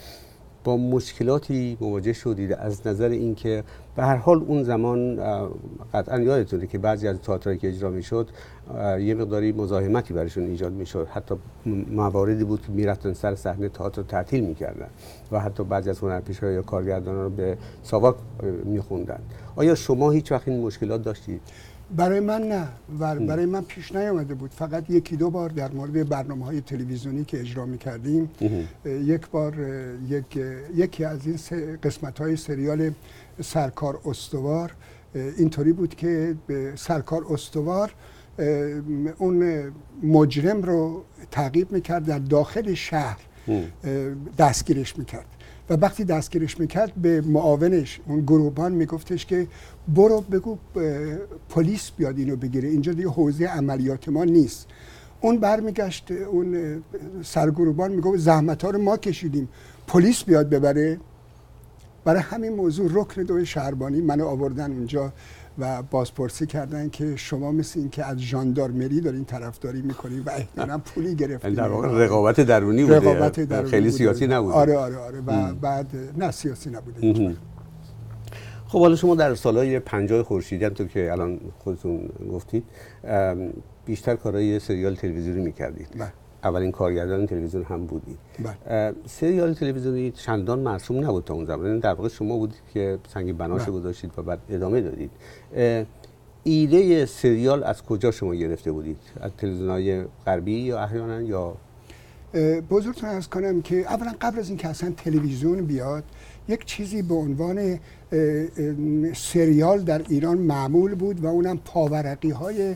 با 0.68 0.78
مشکلاتی 0.78 1.78
مواجه 1.82 2.14
شدید 2.14 2.54
از 2.54 2.88
نظر 2.88 3.10
اینکه 3.10 3.64
به 3.96 4.04
هر 4.04 4.16
حال 4.16 4.44
اون 4.48 4.64
زمان 4.64 5.20
قطعا 5.94 6.20
یادتونه 6.20 6.68
که 6.68 6.78
بعضی 6.78 7.08
از 7.08 7.18
تئاترایی 7.20 7.60
که 7.60 7.68
اجرا 7.68 7.90
می‌شد 7.90 8.30
یه 9.00 9.16
مقداری 9.16 9.52
مزاحمتی 9.52 10.14
برایشون 10.14 10.44
ایجاد 10.44 10.74
می‌شد. 10.74 11.08
حتی 11.12 11.36
مواردی 11.92 12.44
بود 12.44 12.62
که 12.62 12.72
می‌رفتن 12.72 13.14
سر 13.14 13.36
صحنه 13.36 13.70
تئاتر 13.70 14.02
تعطیل 14.02 14.44
می‌کردن 14.44 14.88
و 15.32 15.40
حتی 15.40 15.64
بعضی 15.64 15.90
از 15.90 16.00
هنرپیشه‌ها 16.00 16.52
یا 16.52 16.62
کارگردانان 16.62 17.24
رو 17.24 17.30
به 17.30 17.58
ساواک 17.84 18.16
میخوندن. 18.66 19.20
آیا 19.56 19.76
شما 19.76 20.12
هیچ 20.12 20.32
وقت 20.32 20.48
این 20.48 20.62
مشکلات 20.62 21.04
داشتید؟ 21.04 21.42
برای 21.96 22.20
من 22.20 22.42
نه 22.42 22.68
برای 23.28 23.46
من 23.46 23.62
پیش 23.62 23.92
نیامده 23.92 24.34
بود. 24.34 24.52
فقط 24.52 24.90
یکی 24.90 25.16
دو 25.16 25.30
بار 25.30 25.50
در 25.50 25.72
مورد 25.72 26.10
برنامه 26.10 26.46
های 26.46 26.62
تلویزیونی 26.62 27.26
که 27.26 27.40
اجرا 27.40 27.66
می 27.66 27.78
کردیم 27.78 28.30
یک 28.86 29.28
بار 29.28 29.54
یک، 30.10 30.40
یکی 30.76 31.06
از 31.06 31.20
این 31.28 31.38
قسمت 31.84 32.20
های 32.20 32.36
سریال 32.36 32.92
سرکار 33.42 34.00
استوار. 34.06 34.74
اینطوری 35.14 35.74
بود 35.74 35.96
که 35.96 36.36
سرکار 36.76 37.26
استوار 37.30 37.94
اون 39.18 39.64
مجرم 40.04 40.62
رو 40.62 41.04
تعقیب 41.32 41.72
می‌کرد 41.72 42.06
در 42.06 42.20
داخل 42.20 42.74
شهر 42.74 43.20
دستگیرش 44.38 44.98
می‌کرد. 44.98 45.26
و 45.70 45.74
وقتی 45.74 46.04
دستگیرش 46.04 46.60
می‌کرد 46.60 46.94
به 46.94 47.22
معاونش 47.22 48.00
اون 48.08 48.22
گروبان 48.22 48.72
میگفتش 48.72 49.26
که 49.26 49.48
برو 49.88 50.22
بگو 50.22 50.58
پلیس 51.50 51.92
بیاد 51.98 52.18
اینو 52.18 52.36
بگیره 52.36 52.70
اینجا 52.70 52.94
دیگه 52.94 53.10
حوزه 53.10 53.46
عملیات 53.46 54.10
ما 54.10 54.24
نیست. 54.24 54.68
اون 55.22 55.38
برمیگشت 55.38 56.12
اون 56.12 56.84
سرگروبان 57.24 57.92
می‌گفت 57.92 58.18
زحمت 58.18 58.64
ها 58.64 58.70
رو 58.70 58.82
ما 58.82 58.98
کشیدیم 58.98 59.50
پلیس 59.88 60.24
بیاد 60.24 60.50
ببره. 60.50 61.00
برای 62.06 62.22
همین 62.22 62.54
موضوع 62.54 62.92
رکن 62.94 63.24
دو 63.24 63.46
شهربانی 63.46 64.02
منو 64.02 64.26
آوردن 64.26 64.72
اونجا. 64.72 65.14
و 65.60 65.84
بازپرسی 65.84 66.46
کردن 66.46 66.90
که 66.90 67.16
شما 67.16 67.52
مثل 67.52 67.80
این 67.80 67.90
که 67.90 68.06
از 68.06 68.18
ژاندارمری 68.18 69.02
دارین 69.02 69.26
طرفداری 69.26 69.82
می‌کنین 69.82 70.20
و 70.20 70.30
احتمالاً 70.30 70.78
پولی 70.78 71.16
گرفتین. 71.16 71.54
در 71.54 71.68
واقع 71.68 71.88
رقابت 71.88 72.42
درونی 72.42 72.84
بوده. 72.84 73.00
رقابت 73.00 73.40
درونی 73.40 73.70
خیلی 73.70 73.92
سیاسی 73.92 74.28
نبوده. 74.28 74.54
آره 74.56 74.78
آره 74.78 74.98
آره. 74.98 75.22
و 75.22 75.54
بعد 75.54 75.88
نه 76.18 76.32
سیاسی 76.32 76.70
نبوده. 76.70 77.36
خب 78.68 78.80
حالا 78.80 78.96
شما 78.96 79.16
در 79.16 79.36
سالهای 79.36 79.80
50 79.80 80.24
خورشیدی 80.24 80.70
تو 80.70 80.86
که 80.86 81.12
الان 81.12 81.40
خودتون 81.60 82.10
گفتید 82.32 82.64
بیشتر 83.86 84.16
کارهای 84.16 84.60
سریال 84.60 84.96
تلویزیونی 84.96 85.42
می‌کردید. 85.42 85.88
بله. 86.00 86.14
اولین 86.44 86.72
کارگردان 86.72 87.28
تلویزیون 87.28 87.64
هم 87.64 87.86
بودید 87.86 88.18
بله. 88.40 88.94
سریال 89.06 89.54
تلویزیونی 89.54 90.12
چندان 90.12 90.60
مرسوم 90.60 91.06
نبود 91.06 91.24
تا 91.24 91.34
اون 91.34 91.46
زمان. 91.46 91.66
یعنی 91.66 91.80
در 91.80 91.94
واقع 91.94 92.10
شما 92.10 92.38
بودید 92.38 92.62
که 92.74 93.00
سنگ 93.14 93.38
بناش 93.38 93.62
بله. 93.62 93.72
گذاشتید 93.72 94.12
و 94.18 94.22
بعد 94.22 94.40
ادامه 94.50 94.82
دادید. 94.82 95.12
ایده 96.44 97.06
سریال 97.06 97.64
از 97.64 97.84
کجا 97.84 98.12
شما 98.12 98.36
گرفته 98.36 98.72
بودید؟ 98.72 98.98
از 99.22 99.32
تلویزیون 99.38 99.70
های 99.70 100.04
غربی 100.26 100.60
یا 100.60 100.80
احیانا 100.80 101.22
یا؟ 101.22 101.58
بزرگتون 102.70 103.10
از 103.10 103.30
کنم 103.30 103.62
که 103.62 103.76
اولا 103.76 104.14
قبل 104.22 104.40
از 104.40 104.50
اینکه 104.50 104.68
اصلا 104.68 104.94
تلویزیون 104.98 105.66
بیاد 105.66 106.04
یک 106.48 106.66
چیزی 106.66 107.02
به 107.02 107.16
عنوان 107.16 107.80
سریال 109.16 109.82
در 109.82 110.02
ایران 110.10 110.38
معمول 110.38 110.96
بود 110.96 111.24
و 111.24 111.28
اونم 111.28 111.60
پاورقی 111.66 112.30
های 112.30 112.76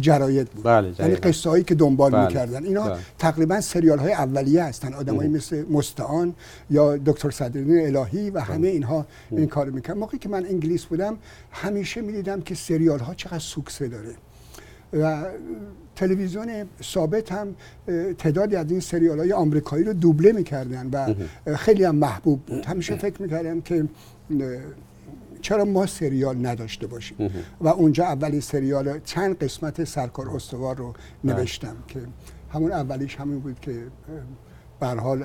جراید 0.00 0.48
بود. 0.48 0.64
بله 0.64 0.94
یعنی 0.98 1.14
قصه 1.14 1.50
هایی 1.50 1.64
که 1.64 1.74
دنبال 1.74 2.10
بله. 2.10 2.26
می‌کردن. 2.26 2.64
اینا 2.64 2.88
بله. 2.88 2.98
تقریبا 3.18 3.60
سریال 3.60 3.98
های 3.98 4.12
اولیه 4.12 4.64
هستن. 4.64 4.94
آدمایی 4.94 5.30
مثل 5.30 5.64
مستعان 5.70 6.34
یا 6.70 6.96
دکتر 6.96 7.30
صدرالدین 7.30 7.96
الهی 7.96 8.30
و 8.30 8.40
همه 8.40 8.68
اینها 8.68 9.06
این 9.30 9.46
کار 9.46 9.70
می‌کردن. 9.70 9.98
موقعی 9.98 10.18
که 10.18 10.28
من 10.28 10.46
انگلیس 10.46 10.84
بودم 10.84 11.16
همیشه 11.50 12.00
می‌دیدم 12.00 12.40
که 12.40 12.54
سریال 12.54 12.98
ها 12.98 13.14
چقدر 13.14 13.38
سوکسه 13.38 13.88
داره. 13.88 14.14
و 14.92 15.24
تلویزیون 15.96 16.48
ثابت 16.82 17.32
هم 17.32 17.54
تعدادی 18.18 18.56
از 18.56 18.70
این 18.70 18.80
سریال 18.80 19.18
های 19.18 19.32
آمریکایی 19.32 19.84
رو 19.84 19.92
دوبله 19.92 20.32
می‌کردن 20.32 20.90
و 20.92 21.14
خیلی 21.56 21.84
هم 21.84 21.96
محبوب 21.96 22.40
بود. 22.40 22.66
همیشه 22.66 22.96
فکر 22.96 23.22
می‌کردم 23.22 23.60
که 23.60 23.84
چرا 25.44 25.64
ما 25.64 25.86
سریال 25.86 26.46
نداشته 26.46 26.86
باشیم؟ 26.86 27.30
و 27.60 27.68
اونجا 27.68 28.04
اولین 28.04 28.40
سریال 28.40 29.00
چند 29.04 29.38
قسمت 29.38 29.84
سرکار 29.84 30.30
استوار 30.30 30.76
رو 30.76 30.92
بله. 31.24 31.34
نوشتم 31.34 31.76
که 31.88 32.00
همون 32.52 32.72
اولیش 32.72 33.16
همین 33.16 33.40
بود 33.40 33.60
که 33.60 33.82
به 34.80 34.86
حال 34.86 35.24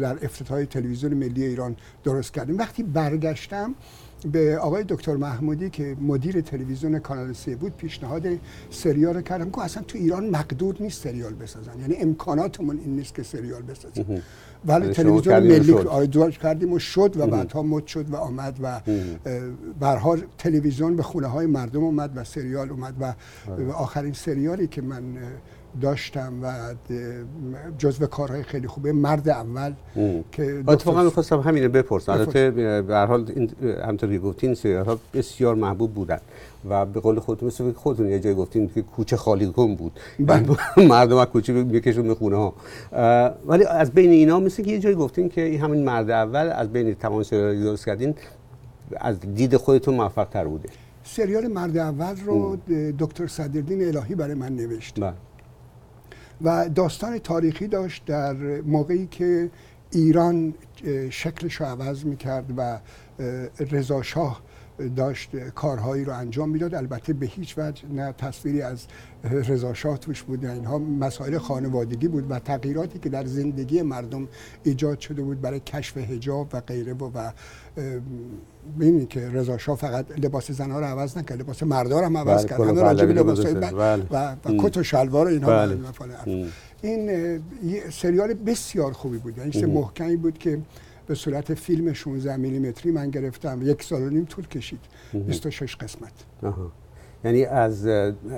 در 0.00 0.24
افتتاح 0.24 0.64
تلویزیون 0.64 1.14
ملی 1.14 1.44
ایران 1.44 1.76
درست 2.04 2.34
کردیم. 2.34 2.58
وقتی 2.58 2.82
برگشتم 2.82 3.74
به 4.32 4.58
آقای 4.58 4.84
دکتر 4.88 5.16
محمودی 5.16 5.70
که 5.70 5.96
مدیر 6.00 6.40
تلویزیون 6.40 6.98
کانال 6.98 7.32
سه 7.32 7.56
بود 7.56 7.76
پیشنهاد 7.76 8.26
سریال 8.70 9.14
رو 9.14 9.22
کردم. 9.22 9.50
که 9.50 9.60
اصلا 9.60 9.82
تو 9.82 9.98
ایران 9.98 10.30
مقدور 10.30 10.76
نیست 10.80 11.02
سریال 11.02 11.34
بسازن. 11.34 11.80
یعنی 11.80 11.96
امکاناتمون 11.96 12.78
این 12.78 12.96
نیست 12.96 13.14
که 13.14 13.22
سریال 13.22 13.62
بسازیم 13.62 14.22
ولی 14.66 14.82
یعنی 14.82 14.94
تلویزیون 14.94 15.38
ملی 15.38 15.72
آره 15.72 16.30
کردیم 16.30 16.72
و 16.72 16.78
شد 16.78 17.16
و 17.16 17.26
بعدها 17.26 17.62
مد 17.62 17.86
شد 17.86 18.10
و 18.10 18.16
آمد 18.16 18.58
و 18.62 18.80
به 19.80 20.18
تلویزیون 20.38 20.96
به 20.96 21.02
خونه 21.02 21.26
های 21.26 21.46
مردم 21.46 21.84
اومد 21.84 22.12
و 22.16 22.24
سریال 22.24 22.70
اومد 22.70 22.94
و 23.00 23.14
آره. 23.50 23.72
آخرین 23.72 24.12
سریالی 24.12 24.66
که 24.66 24.82
من 24.82 25.02
داشتم 25.80 26.32
و 26.42 26.74
جزو 27.78 28.06
کارهای 28.06 28.42
خیلی 28.42 28.66
خوبه. 28.66 28.92
مرد 28.92 29.28
اول 29.28 29.72
که 30.32 30.64
اتفاقا 30.68 31.02
می‌خواستم 31.02 31.40
همینه 31.40 31.68
بپرسم. 31.68 32.12
البته 32.12 32.50
به 32.50 32.94
هر 32.94 33.06
حال 33.06 33.32
این 33.36 33.50
همونطور 33.82 34.10
که 34.10 34.18
گفتین 34.18 34.54
سریال 34.54 34.84
ها 34.84 34.98
بسیار 35.14 35.54
محبوب 35.54 35.94
بودن 35.94 36.18
و 36.68 36.86
به 36.86 37.00
قول 37.00 37.20
خودتون 37.20 37.46
مثل 37.46 37.72
خودتون 37.72 38.08
یه 38.08 38.20
جای 38.20 38.34
گفتین 38.34 38.70
که 38.74 38.82
کوچه 38.82 39.16
خالی 39.16 39.46
کن 39.46 39.74
بود. 39.74 39.92
بله. 40.20 40.46
مردم 40.88 41.16
از 41.16 41.26
کوچه 41.26 41.52
میکشون 41.52 42.06
به 42.06 42.14
خونه 42.14 42.36
ها 42.36 42.54
ولی 43.46 43.64
از 43.64 43.90
بین 43.90 44.10
اینا 44.10 44.40
مثل 44.40 44.62
که 44.62 44.70
یه 44.70 44.78
جای 44.78 44.94
گفتین 44.94 45.28
که 45.28 45.40
این 45.40 45.60
همین 45.60 45.84
مرد 45.84 46.10
اول 46.10 46.52
از 46.54 46.72
بین 46.72 46.94
تمام 46.94 47.22
سریال 47.22 47.60
درست 47.64 47.86
کردین 47.86 48.14
از 48.96 49.20
دید 49.20 49.56
خودتون 49.56 49.94
موفق 49.94 50.28
تر 50.28 50.44
بوده. 50.44 50.68
سریال 51.04 51.46
مرد 51.46 51.76
اول 51.76 52.14
رو 52.26 52.58
دکتر 52.98 53.26
صدردین 53.26 53.88
الهی 53.88 54.14
برای 54.14 54.34
من 54.34 54.56
نوشت. 54.56 55.00
بله. 55.00 55.12
و 56.42 56.68
داستان 56.68 57.18
تاریخی 57.18 57.66
داشت 57.68 58.04
در 58.04 58.34
موقعی 58.60 59.06
که 59.06 59.50
ایران 59.92 60.54
شکلش 61.10 61.54
رو 61.54 61.66
عوض 61.66 62.04
می‌کرد 62.04 62.52
و 62.56 62.78
رضا 63.70 64.02
شاه 64.02 64.42
داشت 64.96 65.36
کارهایی 65.54 66.04
رو 66.04 66.12
انجام 66.12 66.48
می‌داد. 66.48 66.74
البته 66.74 67.12
به 67.12 67.26
هیچ 67.26 67.58
وجه 67.58 67.82
نه 67.88 68.12
تصویری 68.12 68.62
از 68.62 68.86
رضا 69.24 69.74
شاه 69.74 69.98
توش 69.98 70.22
بود 70.22 70.44
اینها. 70.44 70.78
مسائل 70.78 71.38
خانوادگی 71.38 72.08
بود 72.08 72.30
و 72.30 72.38
تغییراتی 72.38 72.98
که 72.98 73.08
در 73.08 73.24
زندگی 73.24 73.82
مردم 73.82 74.28
ایجاد 74.62 74.98
شده 74.98 75.22
بود 75.22 75.40
برای 75.40 75.60
کشف 75.60 75.98
حجاب 75.98 76.48
و 76.52 76.60
غیره 76.60 76.92
و, 76.92 77.10
و 77.14 77.30
ببینید 78.80 79.08
که 79.08 79.28
رضا 79.28 79.58
شاه 79.58 79.76
فقط 79.76 80.06
لباس 80.18 80.50
زنها 80.50 80.80
رو 80.80 80.86
عوض 80.86 81.18
نکرد 81.18 81.40
لباس 81.40 81.62
مردا 81.62 82.00
رو 82.00 82.06
هم 82.06 82.16
عوض 82.16 82.46
بله، 82.46 82.48
کرد. 82.48 82.60
همه 82.60 82.82
راجع 82.82 83.04
به 83.04 83.12
لباس 83.12 83.46
بله. 83.46 84.06
و, 84.10 84.32
و 84.32 84.56
کت 84.58 84.76
و 84.76 84.82
شلوار 84.82 85.26
و 85.26 85.30
اینها 85.30 85.50
بله. 85.50 85.78
این 86.82 87.10
سریال 87.90 88.34
بسیار 88.34 88.92
خوبی 88.92 89.18
بود. 89.18 89.38
یعنی 89.38 89.74
محکمی 89.74 90.16
بود 90.16 90.38
که 90.38 90.58
به 91.08 91.14
صورت 91.14 91.54
فیلم 91.54 91.92
16 91.92 92.36
میلیمتری 92.36 92.92
من 92.92 93.10
گرفتم. 93.10 93.60
یک 93.62 93.82
سال 93.82 94.02
و 94.02 94.10
نیم 94.10 94.24
طول 94.24 94.46
کشید. 94.46 94.80
26 95.12 95.76
قسمت. 95.76 96.12
یعنی 97.24 97.44
از 97.44 97.86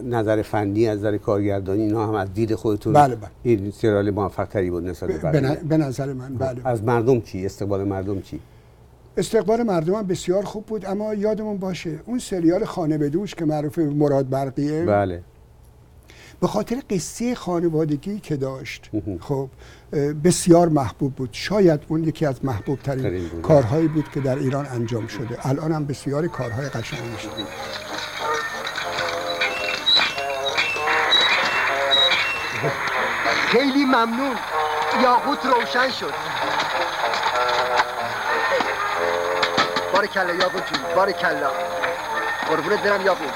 نظر 0.05 0.43
فنی 0.43 0.87
از 0.87 0.99
نظر 0.99 1.17
کارگردانی 1.17 1.83
اینا 1.83 2.07
هم 2.07 2.15
از 2.15 2.35
دید 2.35 2.55
خودتون 2.55 2.93
بله 2.93 3.17
بله. 3.17 3.31
این 3.43 3.71
سریال 3.71 4.11
موفق 4.11 4.45
تری 4.45 4.71
بود 4.71 4.85
نسبت 4.85 5.11
به 5.69 5.77
نظر 5.77 6.13
من 6.13 6.35
بله. 6.35 6.61
از 6.65 6.85
مردم 6.85 7.21
چی؟ 7.21 7.47
استقبال 7.47 7.85
مردم 7.85 8.21
چی؟ 8.21 8.41
استقبال 9.17 9.63
مردم 9.63 9.95
هم 9.95 10.07
بسیار 10.07 10.45
خوب 10.45 10.67
بود 10.67 10.87
اما 10.87 11.15
یادمون 11.15 11.57
باشه 11.57 11.99
اون 12.07 12.19
سریال 12.19 12.65
خانه 12.65 12.99
بدوش 12.99 13.35
که 13.35 13.45
معروف 13.45 13.79
مراد 13.79 14.29
برقیه 14.29 14.85
بله. 14.85 15.23
به 16.41 16.47
خاطر 16.47 16.83
قصه 16.91 17.35
خانوادگی 17.35 18.21
که 18.21 18.37
داشت. 18.37 18.91
خب 19.21 19.49
بسیار 20.25 20.69
محبوب 20.69 21.15
بود. 21.15 21.29
شاید 21.33 21.81
اون 21.89 22.05
یکی 22.05 22.27
از 22.27 22.45
محبوب 22.45 22.79
ترین 22.79 23.41
کارهایی 23.43 23.89
بود 23.89 24.11
که 24.11 24.21
در 24.21 24.37
ایران 24.37 24.67
انجام 24.67 25.07
شده. 25.07 25.47
الان 25.47 25.73
هم 25.73 25.87
بسیاری 25.87 26.29
کارهای 26.29 26.69
قشنگی 26.69 27.19
شده 27.19 27.45
خیلی 33.49 33.85
ممنون. 33.85 34.37
یاقوت 35.03 35.47
روشن 35.47 35.91
شد. 35.91 36.15
بارکلا 39.93 40.35
یاقوت 40.35 40.73
جون. 40.73 40.95
بارکلا. 40.97 41.51
قربونت 42.49 42.83
برم 42.83 43.07
یاقوت. 43.07 43.31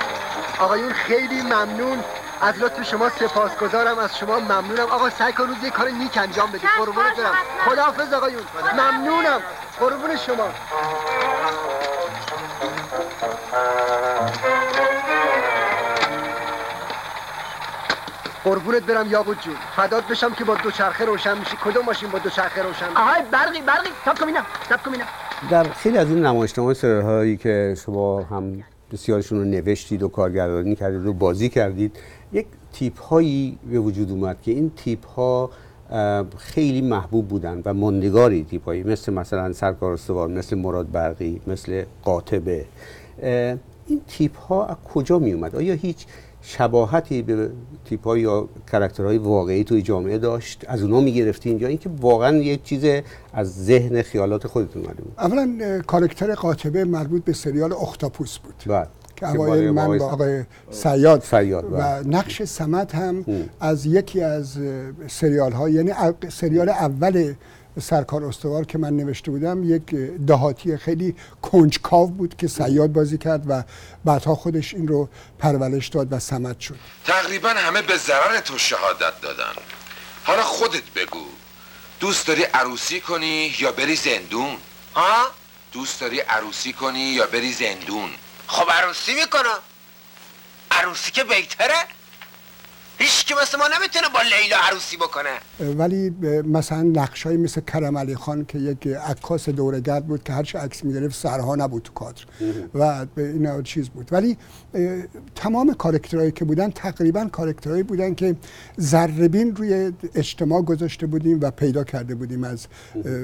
آقایون 0.59 0.93
خیلی 0.93 1.43
ممنون. 1.43 1.99
از 2.45 2.59
لطف 2.59 2.83
شما 2.83 3.09
سپاسگزارم 3.09 3.99
از 3.99 4.19
شما 4.19 4.39
ممنونم. 4.39 4.87
آقا 4.91 5.11
سعی 5.11 5.33
کن 5.33 5.45
روز 5.45 5.65
یه 5.65 5.71
کار 5.71 5.89
نیک 5.89 6.19
انجام 6.19 6.51
بدی. 6.51 6.67
قربونت 6.79 7.17
برم. 7.17 7.35
خداحافظ 7.69 8.13
آقایون 8.13 8.43
ممنونم. 8.73 9.41
قربون 9.81 10.17
شما. 10.17 10.49
قربونت 18.45 18.83
برم 18.83 19.11
یاقوت 19.11 19.41
جون. 19.41 19.57
فدات 19.77 20.07
بشم 20.07 20.33
که 20.33 20.45
با 20.45 20.55
دوچرخه 20.55 21.05
روشن 21.05 21.39
میشی. 21.39 21.57
کدوم 21.65 21.85
ماشین 21.85 22.11
با 22.11 22.19
دوچرخه 22.19 22.63
روشن 22.63 22.97
آهای 22.97 23.23
برقی 23.31 23.61
برقی. 23.61 23.91
تاب 24.05 24.19
کن 24.19 24.27
تاب 24.69 24.83
کن 24.83 24.93
در 25.51 25.65
خیلی 25.73 25.99
از 25.99 26.09
این 26.09 26.27
نمایشنامه 26.27 26.75
سریال 26.75 27.03
هایی 27.03 27.37
که 27.37 27.77
شما 27.85 28.23
هم 28.23 28.65
بسیارشون 28.95 29.39
رو 29.39 29.45
نوشتید 29.45 30.03
و 30.03 30.09
کارگردانی 30.09 30.75
کردید 30.75 31.07
و 31.07 31.13
بازی 31.13 31.49
کردید. 31.49 31.97
یک 32.33 32.47
تیپ 32.73 32.99
هایی 32.99 33.59
به 33.71 33.79
وجود 33.79 34.11
اومد 34.11 34.43
که 34.43 34.51
این 34.51 34.71
تیپ 34.77 35.07
ها 35.07 35.51
خیلی 36.37 36.81
محبوب 36.81 37.29
بودن 37.29 37.63
و 37.65 37.75
ماندگاری 37.75 38.45
تیپ 38.45 38.65
هایی 38.65 38.83
مثل 38.83 39.13
مثلا 39.13 39.53
سرکار 39.53 39.93
استوار 39.93 40.29
مثل 40.29 40.57
مراد 40.57 40.91
برقی 40.91 41.41
مثل 41.47 41.85
قاطبه. 42.03 42.65
این 43.87 44.01
تیپ 44.09 44.37
ها 44.37 44.67
از 44.67 44.77
کجا 44.95 45.19
می 45.19 45.33
اومد 45.33 45.57
آیا 45.57 45.75
هیچ 45.75 46.07
شباهتی 46.43 47.23
به 47.23 47.51
تیپ 47.85 48.05
های 48.05 48.21
یا 48.21 48.49
های 48.99 49.19
واقعی 49.19 49.65
توی 49.65 49.83
جامعه 49.83 50.19
داشت؟ 50.19 50.65
از 50.69 50.83
اونا 50.83 51.01
می‌گرفتین 51.01 51.59
یا 51.59 51.69
اینکه 51.69 51.91
واقعا 52.01 52.37
یک 52.37 52.63
چیز 52.63 53.03
از 53.33 53.65
ذهن 53.65 54.03
خیالات 54.03 54.47
خودتون 54.47 54.83
اومده 54.83 55.03
بود؟ 55.03 55.15
اولا 55.19 55.81
کارکتر 55.87 56.35
قاطبه 56.35 56.85
مربوط 56.85 57.25
به 57.25 57.33
سریال 57.33 57.73
اختاپوس 57.73 58.39
بود. 58.39 58.55
بله 58.67 58.87
که 59.17 59.29
اوایل 59.29 59.71
من 59.71 59.99
با 59.99 60.07
آقای 60.07 60.45
سیاد, 60.71 61.23
و 61.33 61.63
بله. 61.63 62.09
نقش 62.09 62.43
سمت 62.43 62.95
هم 62.95 63.25
از 63.61 63.87
یکی 63.87 64.21
از 64.21 64.59
سریال 65.07 65.53
ها 65.53 65.69
یعنی 65.69 65.93
سریال 66.29 66.69
اول 66.69 67.35
سرکار 67.81 68.25
استوار 68.25 68.65
که 68.65 68.79
من 68.79 68.97
نوشته 68.97 69.31
بودم 69.31 69.75
یک 69.75 69.95
دهاتی 70.27 70.77
خیلی 70.77 71.17
کنجکاو 71.43 72.07
بود 72.07 72.37
که 72.37 72.49
سیاد 72.49 72.93
بازی 72.93 73.19
کرد 73.19 73.45
و 73.49 73.63
بعدها 74.05 74.35
خودش 74.35 74.75
این 74.75 74.89
رو 74.89 75.09
پرورش 75.39 75.89
داد 75.89 76.13
و 76.13 76.19
سمت 76.19 76.61
شد. 76.61 76.77
تقریبا 77.05 77.49
همه 77.49 77.83
به 77.83 77.97
ضرر 77.97 78.41
تو 78.41 78.59
شهادت 78.59 79.21
دادن. 79.23 79.53
حالا 80.25 80.43
خودت 80.43 80.91
بگو. 80.97 81.25
دوست 82.01 82.27
داری 82.27 82.43
عروسی 82.43 83.01
کنی 83.01 83.55
یا 83.59 83.73
بری 83.73 83.97
زندون؟ 83.97 84.57
ها؟ 84.95 85.31
دوست 85.73 86.01
داری 86.01 86.21
عروسی 86.21 86.73
کنی 86.73 87.01
یا 87.01 87.27
بری 87.27 87.53
زندون؟ 87.53 88.11
خب 88.47 88.71
عروسی 88.71 89.15
می‌کنم. 89.15 89.59
عروسی 90.71 91.11
که 91.11 91.25
بهتره. 91.25 91.87
هیچ 92.99 93.27
که 93.27 93.35
مثل 93.43 93.59
ما 93.59 93.65
نمی‌تونه 93.79 94.07
با 94.15 94.21
لیلا 94.23 94.57
عروسی 94.71 94.97
بکنه. 94.97 95.75
ولی 95.79 96.11
مثلا 96.47 96.83
نقشای 96.83 97.37
مثل 97.37 97.61
کرم 97.61 97.99
علی 97.99 98.15
خان 98.15 98.45
که 98.45 98.59
یک 98.59 98.87
عکاس 98.87 99.49
دورگرد 99.49 100.07
بود 100.07 100.23
که 100.23 100.33
هرچی 100.33 100.59
عکس 100.59 100.85
می‌گرفت 100.85 101.15
سرها 101.15 101.57
نبود 101.57 101.83
تو 101.83 101.93
کادر. 101.93 102.23
و 102.75 103.07
این 103.17 103.63
چیز 103.63 103.89
بود. 103.89 104.09
ولی 104.13 104.37
تمام 105.35 105.75
کارکترهایی 105.75 106.33
که 106.33 106.45
بودن 106.45 106.71
تقریبا 106.71 107.25
کارکترهایی 107.25 107.83
بودن 107.83 108.15
که 108.15 108.37
ذربین 108.81 109.57
روی 109.57 109.93
اجتماع 110.15 110.63
گذاشته 110.63 111.07
بودیم 111.07 111.41
و 111.41 111.51
پیدا 111.51 111.85
کرده 111.85 112.15
بودیم 112.15 112.45
از 112.45 112.67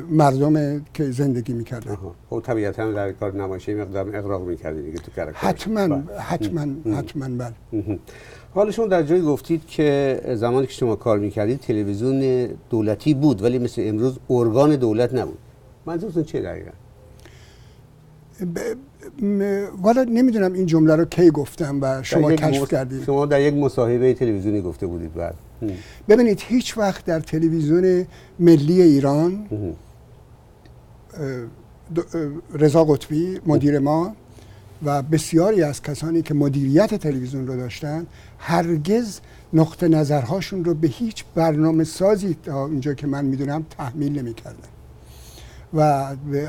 مردم 0.08 0.84
که 0.94 1.10
زندگی 1.10 1.52
می‌کردن. 1.52 1.98
خب 2.30 2.42
طبیعتا 2.46 2.92
در 2.92 3.12
کار 3.12 3.34
نمایشی 3.34 3.74
مقدار 3.74 4.16
اقراق 4.16 4.42
می‌کردی 4.42 4.82
دیگه 4.82 4.98
تو 4.98 5.32
حتما 5.34 5.88
بله. 5.88 6.20
حتما 6.20 6.96
حتما 6.96 7.28
بله. 7.28 7.54
حالا 8.54 8.70
شما 8.70 8.86
در 8.86 9.02
جایی 9.02 9.22
گفتید 9.22 9.66
که 9.66 10.20
زمانی 10.34 10.66
که 10.66 10.72
شما 10.72 10.96
کار 10.96 11.18
می‌کردید 11.18 11.60
تلویزیون 11.60 12.48
دولتی 12.70 13.14
بود 13.14 13.42
ولی 13.42 13.58
مثل 13.58 13.82
امروز 13.84 14.18
ارگان 14.30 14.76
دولت 14.76 15.14
نبود. 15.14 15.38
منظورتون 15.86 16.24
چه 16.24 16.40
دقیقا؟ 16.40 16.70
والا 19.82 20.04
نمی‌دونم 20.04 20.52
این 20.52 20.66
جمله 20.66 20.96
رو 20.96 21.04
کی 21.04 21.30
گفتم 21.30 21.78
و 21.82 22.02
شما 22.02 22.32
کشف 22.32 22.70
کردید. 22.70 23.04
شما 23.04 23.26
در 23.26 23.40
یک 23.40 23.54
مصاحبه 23.54 24.14
تلویزیونی 24.14 24.60
گفته 24.60 24.86
بودید 24.86 25.14
بعد. 25.14 25.34
ببینید 26.08 26.42
هیچ 26.46 26.78
وقت 26.78 27.04
در 27.04 27.20
تلویزیون 27.20 28.06
ملی 28.38 28.82
ایران 28.82 29.46
رضا 32.54 32.84
قطبی 32.84 33.40
مدیر 33.46 33.78
ما 33.78 34.16
و 34.84 35.02
بسیاری 35.02 35.62
از 35.62 35.82
کسانی 35.82 36.22
که 36.22 36.34
مدیریت 36.34 36.94
تلویزیون 36.94 37.46
رو 37.46 37.56
داشتن 37.56 38.06
هرگز 38.38 39.20
نقطه 39.52 39.88
نظرهاشون 39.88 40.64
رو 40.64 40.74
به 40.74 40.88
هیچ 40.88 41.24
برنامه 41.34 41.84
سازی 41.84 42.36
تا 42.44 42.66
اینجا 42.66 42.94
که 42.94 43.06
من 43.06 43.24
می‌دونم 43.24 43.66
تحمیل 43.78 44.18
نمی‌کردن. 44.18 44.68
و 45.74 46.06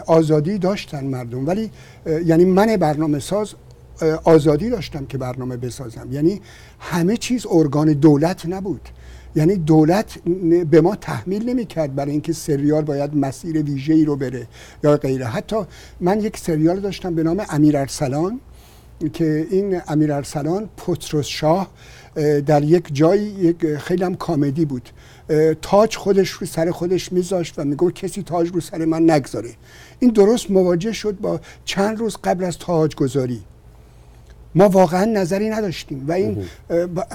آزادی 0.07 0.57
داشتن 0.57 1.05
مردم. 1.05 1.47
ولی 1.47 1.71
یعنی 2.25 2.45
من 2.45 2.77
برنامه 2.77 3.19
ساز 3.19 3.53
آزادی 4.23 4.69
داشتم 4.69 5.05
که 5.05 5.17
برنامه 5.17 5.57
بسازم. 5.57 6.07
یعنی 6.11 6.41
همه 6.79 7.17
چیز 7.17 7.45
ارگان 7.49 7.93
دولت 7.93 8.45
نبود. 8.45 8.89
یعنی 9.35 9.55
دولت 9.55 10.17
به 10.71 10.81
ما 10.81 10.95
تحمیل 10.95 11.49
نمی‌کرد 11.49 11.95
برای 11.95 12.11
اینکه 12.11 12.33
سریال 12.33 12.83
باید 12.83 13.15
مسیر 13.15 13.63
ویژه‌ای 13.63 14.05
رو 14.05 14.15
بره 14.15 14.47
یا 14.83 14.97
غیره. 14.97 15.25
حتی 15.25 15.55
من 15.99 16.19
یک 16.19 16.37
سریال 16.37 16.79
داشتم 16.79 17.15
به 17.15 17.23
نام 17.23 17.45
امیر 17.49 17.77
ارسلان 17.77 18.39
که 19.13 19.47
این 19.51 19.81
امیر 19.87 20.13
ارسلان 20.13 20.69
پتروس 20.77 21.25
شاه 21.25 21.71
در 22.45 22.63
یک 22.63 22.87
جایی 22.93 23.23
یک 23.23 23.75
خیلی 23.75 24.03
هم 24.03 24.15
کامدی 24.15 24.65
بود. 24.65 24.89
تاج 25.61 25.95
خودش 25.95 26.29
رو 26.29 26.47
سر 26.47 26.71
خودش 26.71 27.11
میذاشت 27.11 27.59
و 27.59 27.63
میگو 27.63 27.91
کسی 27.91 28.23
تاج 28.23 28.49
رو 28.49 28.61
سر 28.61 28.85
من 28.85 29.09
نگذاره. 29.11 29.49
این 29.99 30.11
درست 30.11 30.51
مواجه 30.51 30.91
شد 30.91 31.17
با 31.19 31.39
چند 31.65 31.97
روز 31.97 32.17
قبل 32.23 32.43
از 32.43 32.57
تاج 32.57 32.95
گذاری 32.95 33.41
ما 34.55 34.69
واقعا 34.69 35.05
نظری 35.05 35.49
نداشتیم 35.49 36.05
و 36.07 36.11
این 36.11 36.43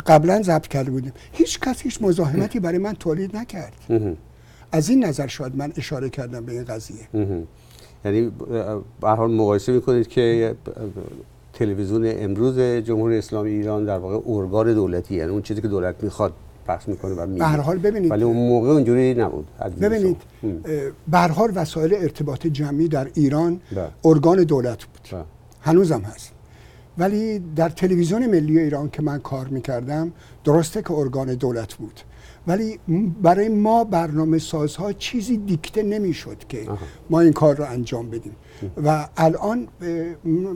قبلا 0.06 0.42
ضبط 0.42 0.66
کرده 0.66 0.90
بودیم. 0.90 1.12
هیچ 1.32 1.60
کس 1.60 1.80
هیچ 1.80 2.02
مزاحمتی 2.02 2.60
برای 2.60 2.78
من 2.78 2.92
تولید 2.92 3.36
نکرد. 3.36 3.72
از 4.72 4.88
این 4.88 5.04
نظر 5.04 5.26
شاید 5.26 5.56
من 5.56 5.72
اشاره 5.76 6.10
کردم 6.10 6.44
به 6.44 6.52
این 6.52 6.64
قضیه. 6.64 7.08
یعنی 8.04 8.32
به 9.00 9.08
حال 9.08 9.30
مقایسه 9.30 9.72
می‌کنید 9.72 10.08
که 10.08 10.54
تلویزیون 11.52 12.04
امروز 12.06 12.58
جمهوری 12.58 13.18
اسلامی 13.18 13.50
ایران 13.50 13.84
در 13.84 13.98
واقع 13.98 14.30
ارگان 14.30 14.74
دولتی 14.74 15.14
یعنی 15.14 15.30
اون 15.30 15.42
چیزی 15.42 15.60
که 15.60 15.68
دولت 15.68 15.94
می‌خواد 16.02 16.32
پخش 16.68 16.88
می‌کنه 16.88 17.14
و 17.14 17.26
به 17.26 17.44
هر 17.44 17.60
حال 17.60 17.78
ببینید. 17.78 18.10
ولی 18.10 18.24
اون 18.24 18.36
موقع 18.36 18.68
اونجوری 18.68 19.14
نبود 19.14 19.46
ببینید 19.80 20.16
به 21.08 21.18
هر 21.18 21.28
حال 21.28 21.52
وسایل 21.54 21.94
ارتباط 21.94 22.46
جمعی 22.46 22.88
در 22.88 23.08
ایران 23.14 23.60
بله. 23.72 23.88
ارگان 24.04 24.42
دولت 24.42 24.84
بود. 24.84 25.08
بله. 25.12 25.22
هنوزم 25.60 26.00
هست. 26.00 26.32
ولی 26.98 27.38
در 27.38 27.68
تلویزیون 27.68 28.26
ملی 28.26 28.58
ایران 28.58 28.90
که 28.90 29.02
من 29.02 29.18
کار 29.18 29.48
می‌کردم 29.48 30.12
درسته 30.44 30.82
که 30.82 30.92
ارگان 30.92 31.34
دولت 31.34 31.74
بود. 31.74 32.00
ولی 32.46 32.78
برای 33.22 33.48
ما 33.48 33.84
برنامه 33.84 34.38
سازها 34.38 34.92
چیزی 34.92 35.36
دیکته 35.36 35.82
نمی‌شد 35.82 36.36
که 36.48 36.66
ما 37.10 37.20
این 37.20 37.32
کار 37.32 37.56
رو 37.56 37.64
انجام 37.64 38.10
بدیم. 38.10 38.36
و 38.84 39.08
الان 39.16 39.68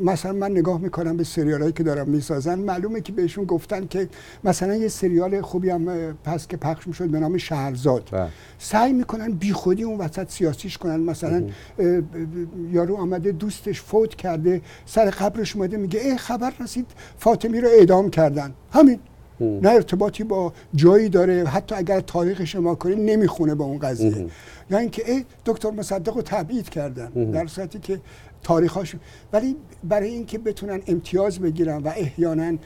مثلا 0.04 0.32
من 0.32 0.50
نگاه 0.50 0.80
می‌کنم 0.80 1.16
به 1.16 1.24
سریال 1.24 1.60
هایی 1.60 1.72
که 1.72 1.82
دارم 1.82 2.08
می‌سازن 2.08 2.58
معلومه 2.58 3.00
که 3.00 3.12
بهشون 3.12 3.44
گفتن 3.44 3.86
که 3.86 4.08
مثلا 4.44 4.74
یه 4.74 4.88
سریال 4.88 5.40
خوبی 5.40 5.70
هم 5.70 6.12
پس 6.24 6.46
که 6.46 6.56
پخش 6.56 6.86
می‌شد 6.86 7.08
به 7.08 7.20
نام 7.20 7.38
شهرزاد. 7.38 8.08
بله. 8.12 8.28
سعی 8.58 8.92
می‌کنن 8.92 9.32
بیخودی 9.32 9.82
اون 9.82 9.98
وسط 9.98 10.30
سیاسیش 10.30 10.78
کنن. 10.78 11.00
مثلا 11.00 11.44
یارو 12.72 12.96
آمده 12.96 13.32
دوستش 13.32 13.80
فوت 13.80 14.14
کرده 14.14 14.62
سر 14.86 15.10
قبرش 15.10 15.56
اومده 15.56 15.76
میگه 15.76 16.00
ای 16.00 16.16
خبر 16.16 16.52
رسید 16.60 16.86
فاطمی 17.18 17.60
رو 17.60 17.68
اعدام 17.68 18.10
کردن. 18.10 18.54
همین. 18.72 18.98
نه 19.40 19.70
ارتباطی 19.70 20.24
با 20.24 20.52
جایی 20.74 21.08
داره. 21.08 21.44
حتی 21.44 21.74
اگر 21.74 22.00
تاریخ 22.00 22.44
شما 22.44 22.74
کنید 22.74 22.98
نمی‌خونه 22.98 23.54
با 23.54 23.64
اون 23.64 23.78
قضیه. 23.78 24.26
یا 24.70 24.78
اینکه 24.78 25.12
ای 25.12 25.24
دکتر 25.46 25.70
مصدق 25.70 26.14
رو 26.14 26.22
تبعید 26.22 26.68
کردن. 26.68 27.30
در 27.30 27.46
صورتی 27.46 27.78
که 27.78 28.00
تاریخاش. 28.42 28.96
ولی 29.32 29.56
برای 29.84 30.08
اینکه 30.08 30.38
بتونن 30.38 30.80
امتیاز 30.86 31.38
بگیرن 31.38 31.82
و 31.82 31.88
احیانا 31.88 32.58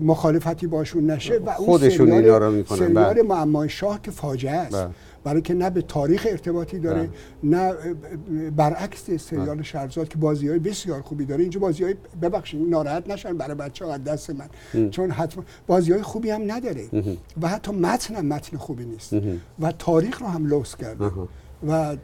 مخالفتی 0.00 0.66
باشون 0.66 1.10
نشه 1.10 1.38
و 1.38 1.50
اون 1.50 1.66
خودشون 1.66 2.12
اینا 2.12 2.38
رو 2.38 2.50
می‌کنن. 2.50 2.78
سریال 2.78 3.14
بله. 3.14 3.22
معمای 3.22 3.68
شاه 3.68 4.02
که 4.02 4.10
فاجعه 4.10 4.52
است. 4.52 4.76
بله. 4.76 4.88
برای 5.24 5.42
که 5.42 5.54
نه 5.54 5.70
به 5.70 5.82
تاریخ 5.82 6.26
ارتباطی 6.30 6.78
داره 6.78 7.00
بله. 7.00 7.10
نه 7.42 7.74
برعکس 8.56 9.10
سریال 9.10 9.54
بله. 9.54 9.62
شهرزاد 9.62 10.08
که 10.08 10.18
بازی 10.18 10.48
های 10.48 10.58
بسیار 10.58 11.02
خوبی 11.02 11.24
داره. 11.24 11.42
اینجا 11.42 11.60
بازی 11.60 11.84
های 11.84 11.94
ببخشید 12.22 12.70
ناراحت 12.70 13.10
نشن 13.10 13.36
برای 13.36 13.54
بچه 13.54 13.84
ها 13.84 13.98
دست 13.98 14.30
من. 14.30 14.90
چون 14.90 15.10
حتما 15.10 15.44
بازی 15.66 15.92
های 15.92 16.02
خوبی 16.02 16.30
هم 16.30 16.52
نداره. 16.52 16.88
و 17.42 17.48
حتی 17.48 17.72
متن 17.72 18.14
هم 18.14 18.26
متن 18.26 18.56
خوبی 18.56 18.84
نیست. 18.84 19.12
و 19.60 19.72
تاریخ 19.78 20.20
رو 20.20 20.26
هم 20.26 20.46
لوس 20.46 20.76
کرده 20.76 21.10
و 21.68 21.96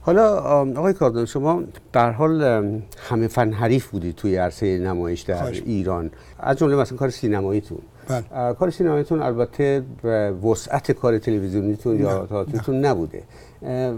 حالا 0.00 0.38
آقای 0.76 0.92
کاردان 0.92 1.26
شما 1.26 1.62
در 1.92 2.10
حال 2.10 2.42
همه 3.08 3.28
فن 3.28 3.52
حریف 3.52 3.86
بودید 3.86 4.14
توی 4.14 4.36
عرصه 4.36 4.78
نمایش 4.78 5.20
در 5.20 5.46
ایران. 5.46 6.10
از 6.38 6.56
جمله 6.56 6.76
مثلا 6.76 6.98
کار 6.98 7.10
سینماییتون. 7.10 7.78
بله. 8.08 8.54
کار 8.54 8.70
سینماییتون 8.70 9.22
البته 9.22 9.82
وسعت 10.44 10.92
کار 10.92 11.18
تلویزیونیتون 11.18 12.00
یا 12.00 12.26
تئاترتون 12.26 12.84
نبوده. 12.84 13.22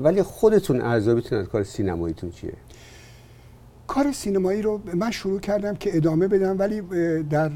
ولی 0.03 0.23
خودتون 0.23 0.81
ارزیابیتون 0.81 1.39
از 1.39 1.49
کار 1.49 1.63
سینماییتون 1.63 2.31
چیه؟ 2.31 2.53
کار 3.87 4.13
سینمایی 4.13 4.63
رو 4.63 4.81
من 4.95 5.11
شروع 5.11 5.41
کردم 5.41 5.75
که 5.75 5.97
ادامه 5.97 6.29
بدم 6.29 6.59
ولی 6.59 6.81
در 7.23 7.51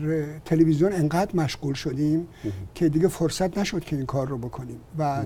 تلویزیون 0.45 0.93
انقدر 0.93 1.37
مشغول 1.37 1.75
شدیم 1.75 2.29
که 2.75 2.89
دیگه 2.89 3.09
فرصت 3.09 3.59
نشد 3.59 3.85
که 3.85 3.97
این 3.97 4.07
کار 4.07 4.29
رو 4.29 4.39
بکنیم. 4.39 4.81
و 4.99 5.23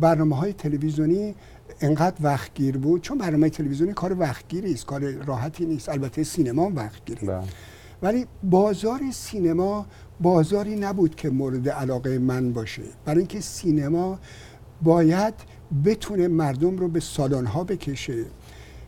برنامه 0.00 0.36
های 0.36 0.52
تلویزیونی 0.52 1.34
انقدر 1.80 2.16
وقتگیر 2.20 2.78
بود 2.78 3.02
چون 3.02 3.18
برنامه 3.18 3.50
تلویزیونی 3.50 3.92
کار 3.92 4.20
وقتگیری 4.20 4.72
است 4.72 4.86
کار 4.86 5.10
راحتی 5.10 5.66
نیست 5.66 5.88
البته 5.88 6.24
سینما 6.24 6.70
وقتگیره. 6.74 7.20
بله. 7.20 7.42
ولی 8.02 8.26
بازار 8.42 9.00
سینما 9.12 9.86
بازاری 10.20 10.76
نبود 10.76 11.14
که 11.14 11.30
مورد 11.30 11.68
علاقه 11.68 12.18
من 12.18 12.52
باشه. 12.52 12.82
برای 13.04 13.18
اینکه 13.18 13.40
سینما 13.40 14.18
باید 14.82 15.34
بتونه 15.84 16.28
مردم 16.28 16.76
رو 16.76 16.88
به 16.88 17.00
سالن 17.00 17.46
ها 17.46 17.64
بکشه. 17.64 18.24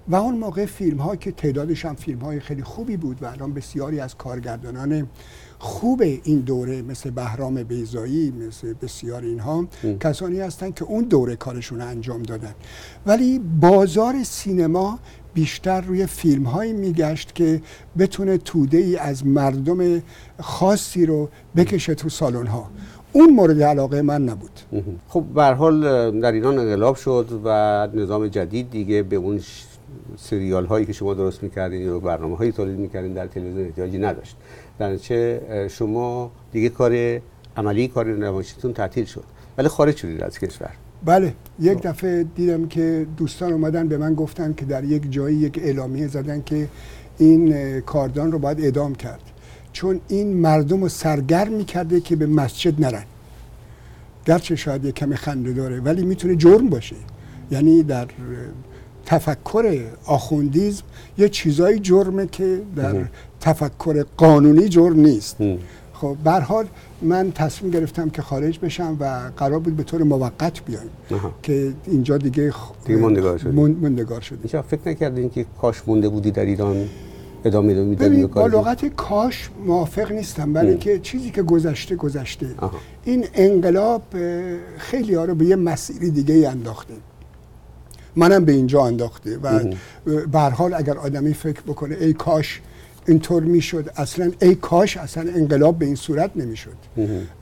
و 0.09 0.17
اون 0.17 0.39
موقع 0.39 0.67
فیلم 0.67 0.99
ها 0.99 1.17
که 1.17 1.33
تعدادش 1.33 1.85
هم 1.85 1.95
فیلم 1.95 2.19
های 2.19 2.41
خیلی 2.41 2.63
خوبی 2.63 2.97
بود 2.97 3.23
و 3.23 3.27
الان 3.27 3.55
بسیاری 3.55 4.01
از 4.01 4.17
کارگردانان 4.17 5.07
خوب 5.59 6.03
این 6.03 6.39
دوره 6.41 6.83
مثل 6.83 7.11
بهرام 7.11 7.63
بیزایی 7.63 8.31
مثل 8.49 8.75
بسیار 8.83 9.23
اینها 9.23 9.69
کسانی 10.01 10.41
هستند 10.41 10.75
که 10.75 10.85
اون 10.85 11.05
دوره 11.05 11.37
کارشون 11.37 11.81
انجام 11.81 12.23
دادن. 12.23 12.55
ولی 13.07 13.39
بازار 13.39 14.15
سینما 14.23 14.99
بیشتر 15.35 15.81
روی 15.81 16.07
فیلم 16.07 16.45
هایی 16.45 16.73
میگشت 16.73 17.35
که 17.35 17.63
بتونه 17.99 18.39
توده 18.39 18.79
ای 18.79 18.97
از 18.97 19.27
مردم 19.27 20.03
خاصی 20.41 21.07
رو 21.07 21.29
بکشه 21.57 21.95
تو 21.95 22.09
سالن 22.09 22.47
ها 22.47 22.71
اون 23.13 23.31
مورد 23.31 23.63
علاقه 23.63 24.03
من 24.03 24.25
نبود. 24.25 24.61
خب 25.09 25.25
به 25.35 25.45
حال 25.45 25.81
در 26.21 26.33
ایران 26.33 26.59
انقلاب 26.59 26.97
شد 26.97 27.41
و 27.45 27.89
نظام 27.95 28.29
جدید 28.29 28.71
دیگه 28.71 29.03
به 29.03 29.17
اون 29.17 29.41
سریال 30.17 30.67
هایی 30.67 30.87
که 30.87 30.93
شما 30.93 31.15
درست 31.15 31.43
می‌کردین 31.43 31.89
و 31.89 32.01
برنامه 32.01 32.37
هایی 32.37 32.53
تولید 32.53 32.79
می‌کردین 32.79 33.13
در 33.13 33.27
تلویزیون 33.27 33.67
احتیاجی 33.67 33.99
نداشت. 33.99 34.37
در 34.79 34.97
چه 34.97 35.41
شما 35.71 36.31
دیگه 36.53 36.69
کار 36.69 37.21
عملی 37.57 37.89
کار 37.89 38.07
نمایشیتون 38.07 38.73
تعطیل 38.73 39.05
شد. 39.05 39.25
ولی 39.59 39.69
خارج 39.69 39.97
شدید 39.97 40.23
از 40.23 40.39
کشور. 40.39 40.71
بله 41.05 41.35
یک 41.61 41.83
دفعه 41.83 42.25
دیدم 42.25 42.69
که 42.69 43.07
دوستان 43.17 43.53
اومدن 43.53 43.89
به 43.89 43.97
من 43.97 44.15
گفتن 44.15 44.55
که 44.55 44.65
در 44.65 44.85
یک 44.85 45.13
جایی 45.13 45.37
یک 45.37 45.61
اعلامیه 45.63 46.09
زدن 46.09 46.43
که 46.43 46.69
این 47.19 47.81
کاردان 47.81 48.33
رو 48.33 48.39
باید 48.39 48.61
اعدام 48.61 48.95
کرد. 48.95 49.21
چون 49.73 50.01
این 50.09 50.37
مردم 50.37 50.83
رو 50.83 50.89
سرگرم 50.89 51.53
می‌کرده 51.53 52.01
که 52.01 52.17
به 52.17 52.27
مسجد 52.27 52.81
نرن. 52.81 53.05
گرچه 54.27 54.57
شاید 54.57 54.85
یک 54.85 54.95
کمی 54.95 55.17
خنده 55.17 55.53
داره 55.53 55.81
ولی 55.81 56.05
می‌تونه 56.05 56.37
جرم 56.37 56.69
باشه. 56.69 56.97
یعنی 57.51 57.83
در 57.83 58.07
تفکر 59.09 59.85
آخوندیزم 60.07 60.83
یه 61.19 61.29
چیزایی 61.29 61.79
جرمه 61.79 62.27
که 62.27 62.61
در 62.77 62.97
تفکر 63.41 64.05
قانونی 64.17 64.69
جرم 64.69 65.01
نیست. 65.01 65.37
خب 65.93 66.17
به 66.25 66.31
حال 66.31 66.67
من 67.03 67.33
تصمیم 67.33 67.71
گرفتم 67.73 68.11
که 68.11 68.23
خارج 68.23 68.59
بشم 68.59 68.97
و 69.01 69.31
قرار 69.37 69.59
بود 69.59 69.77
به 69.77 69.83
طور 69.83 70.03
موقت 70.03 70.65
بیایم. 70.65 70.91
که 71.43 71.73
اینجا 71.87 72.19
دیگه, 72.19 72.53
دیگه 72.85 72.99
مندگار 72.99 73.39
شد 73.39 73.55
مندگار 73.55 74.21
شد 74.21 74.63
فکر 74.63 74.89
نکردین 74.89 75.31
که 75.31 75.47
کاش 75.61 75.83
مونده 75.87 76.09
بودی 76.09 76.31
در 76.31 76.45
ایران 76.45 76.89
ادامه 77.45 77.75
می‌دادی 77.75 78.27
با 78.27 78.47
لغت 78.47 78.87
کاش 78.87 79.51
موافق 79.67 80.13
نیستم 80.13 80.53
برای 80.53 80.69
اینکه 80.69 80.99
چیزی 80.99 81.31
که 81.31 81.43
گذشته 81.43 81.97
گذشته. 81.97 82.47
این 83.05 83.25
انقلاب 83.35 84.03
خیلی 84.79 85.15
ها 85.15 85.25
رو 85.25 85.35
به 85.35 85.45
یه 85.45 85.57
مسیری 85.57 86.11
دیگه 86.11 86.49
انداخته 86.49 86.95
منم 88.19 88.45
به 88.45 88.53
اینجا 88.53 88.85
انداخته 88.85 89.39
و 89.39 89.61
به 90.33 90.39
حال 90.39 90.75
اگر 90.75 90.99
آدمی 90.99 91.35
فکر 91.35 91.61
بکنه 91.61 91.97
ای 92.01 92.13
کاش 92.13 92.61
اینطور 93.07 93.43
می‌شد 93.43 93.91
اصلا 93.97 94.33
ای 94.43 94.55
کاش 94.55 94.97
اصلا 94.97 95.31
انقلاب 95.35 95.79
به 95.79 95.87
این 95.87 95.95
صورت 95.95 96.31
نمی‌شد. 96.37 96.77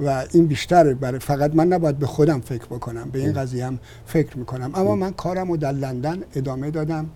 و 0.00 0.24
این 0.32 0.46
بیشتر 0.46 0.94
برای 0.94 1.18
فقط 1.18 1.54
من 1.54 1.66
نباید 1.66 1.98
به 1.98 2.06
خودم 2.06 2.40
فکر 2.40 2.66
بکنم 2.66 3.08
به 3.12 3.18
این 3.18 3.32
قضیه 3.32 3.66
هم 3.66 3.78
فکر 4.06 4.38
می‌کنم. 4.38 4.70
اما 4.74 4.96
من 4.96 5.12
کارم 5.12 5.50
رو 5.50 5.56
در 5.56 5.72
لندن 5.72 6.22
ادامه 6.34 6.70
دادم 6.70 7.10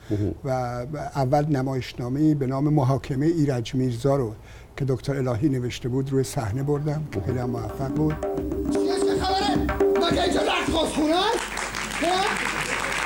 و 0.45 0.51
اول 1.15 1.47
نمایشنامه 1.47 2.35
به 2.35 2.47
نام 2.47 2.69
محاکمه 2.69 3.27
ایرج 3.27 3.75
میرزا 3.75 4.17
رو 4.17 4.33
که 4.77 4.85
دکتر 4.85 5.29
الهی 5.29 5.49
نوشته 5.49 5.89
بود 5.89 6.13
روی 6.13 6.25
صحنه 6.25 6.63
بردم 6.63 7.03
خیلی 7.27 7.43
موفق 7.43 7.95
بود. 7.95 8.15
خبره؟ 9.21 9.67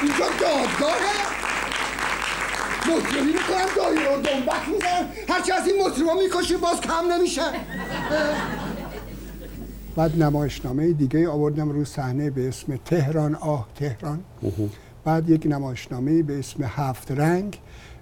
اینجا 0.00 0.26
دادگاهه. 0.40 1.24
مطربی 2.88 3.26
می‌کنم 3.26 3.66
دایی 3.76 3.98
رو 3.98 4.22
دنبک 4.22 4.68
می‌زنم. 4.72 5.08
هرچی 5.28 5.52
از 5.52 5.66
این 5.66 5.86
مطربا 5.86 6.14
می‌کشی 6.14 6.56
باز 6.56 6.80
کم 6.80 7.12
نمیشه. 7.12 7.42
بعد 9.96 10.22
نمایشنامه 10.22 10.92
دیگه 10.92 11.28
آوردم 11.28 11.70
رو 11.70 11.84
صحنه 11.84 12.30
به 12.30 12.48
اسم 12.48 12.76
تهران 12.76 13.34
آه 13.34 13.68
تهران. 13.76 14.24
بعد 15.04 15.30
یک 15.30 15.46
نمایشنامه 15.46 16.22
به 16.22 16.38
اسم 16.38 16.64
هفت 16.76 17.10
رنگ 17.10 17.58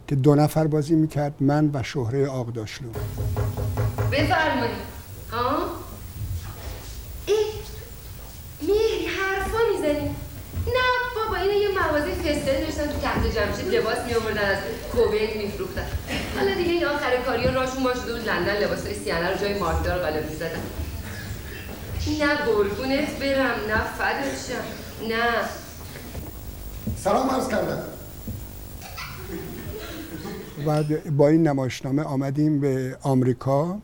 که 0.09 0.15
دو 0.15 0.35
نفر 0.35 0.67
بازی 0.67 0.95
می‌کرد 0.95 1.35
من 1.41 1.71
و 1.75 1.83
شهره 1.83 2.29
آقداشلو. 2.29 2.89
بفرمایید. 4.13 4.77
ها 5.33 5.59
ای 7.27 7.35
مهری 8.63 9.07
حرفا 9.07 9.59
می‌زنی 9.75 10.09
نه 10.67 10.89
بابا 11.17 11.37
اینه 11.37 11.57
یه 11.57 11.69
فستانی 12.43 12.65
داشتن 12.65 12.87
تو 12.87 12.99
تحت 13.01 13.23
جمشید 13.25 13.75
لباس 13.75 13.99
می 14.07 14.15
آوردن 14.15 14.51
از 14.51 14.57
کوبیت 14.93 15.37
میفروختن. 15.37 15.87
حالا 16.37 16.55
دیگه 16.55 16.71
این 16.71 16.85
آخر 16.85 17.17
کاری 17.27 17.49
راشون 17.49 17.83
باشه 17.83 18.01
بود 18.01 18.29
لندن 18.29 18.57
لباسای 18.65 18.95
سیانه 18.95 19.31
رو 19.31 19.37
جای 19.37 19.59
مارکدار 19.59 19.99
غالب 19.99 20.31
می‌زدن. 20.31 20.61
نه 22.21 22.35
قربونت 22.35 23.19
برم 23.21 23.55
نه 23.69 23.83
شم 24.49 24.65
نه. 25.09 25.31
سلام 26.97 27.31
عرض 27.31 27.49
کردم. 27.49 27.83
بعد 30.67 31.17
با 31.17 31.29
این 31.29 31.49
نمایشنامه 31.49 32.03
آمدیم 32.03 32.61
به 32.61 32.97
آمریکا. 33.03 33.79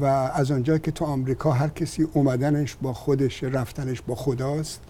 و 0.00 0.04
از 0.34 0.50
آنجا 0.50 0.78
که 0.78 0.90
تو 0.90 1.04
آمریکا 1.04 1.50
هر 1.50 1.68
کسی 1.68 2.06
اومدنش 2.12 2.76
با 2.82 2.92
خودش 2.92 3.44
رفتنش 3.44 4.02
با 4.06 4.14
خداست 4.14 4.80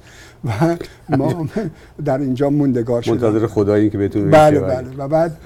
و 0.45 0.77
ما 1.09 1.49
در 2.05 2.19
اینجا 2.19 2.51
موندگار 2.51 3.03
شدیم. 3.03 3.14
منتظر 3.14 3.47
خدایی 3.47 3.90
که 3.90 3.99
بتون 3.99 4.31
بله 4.31 4.61
بله. 4.61 4.97
و 4.97 5.09
بعد 5.09 5.37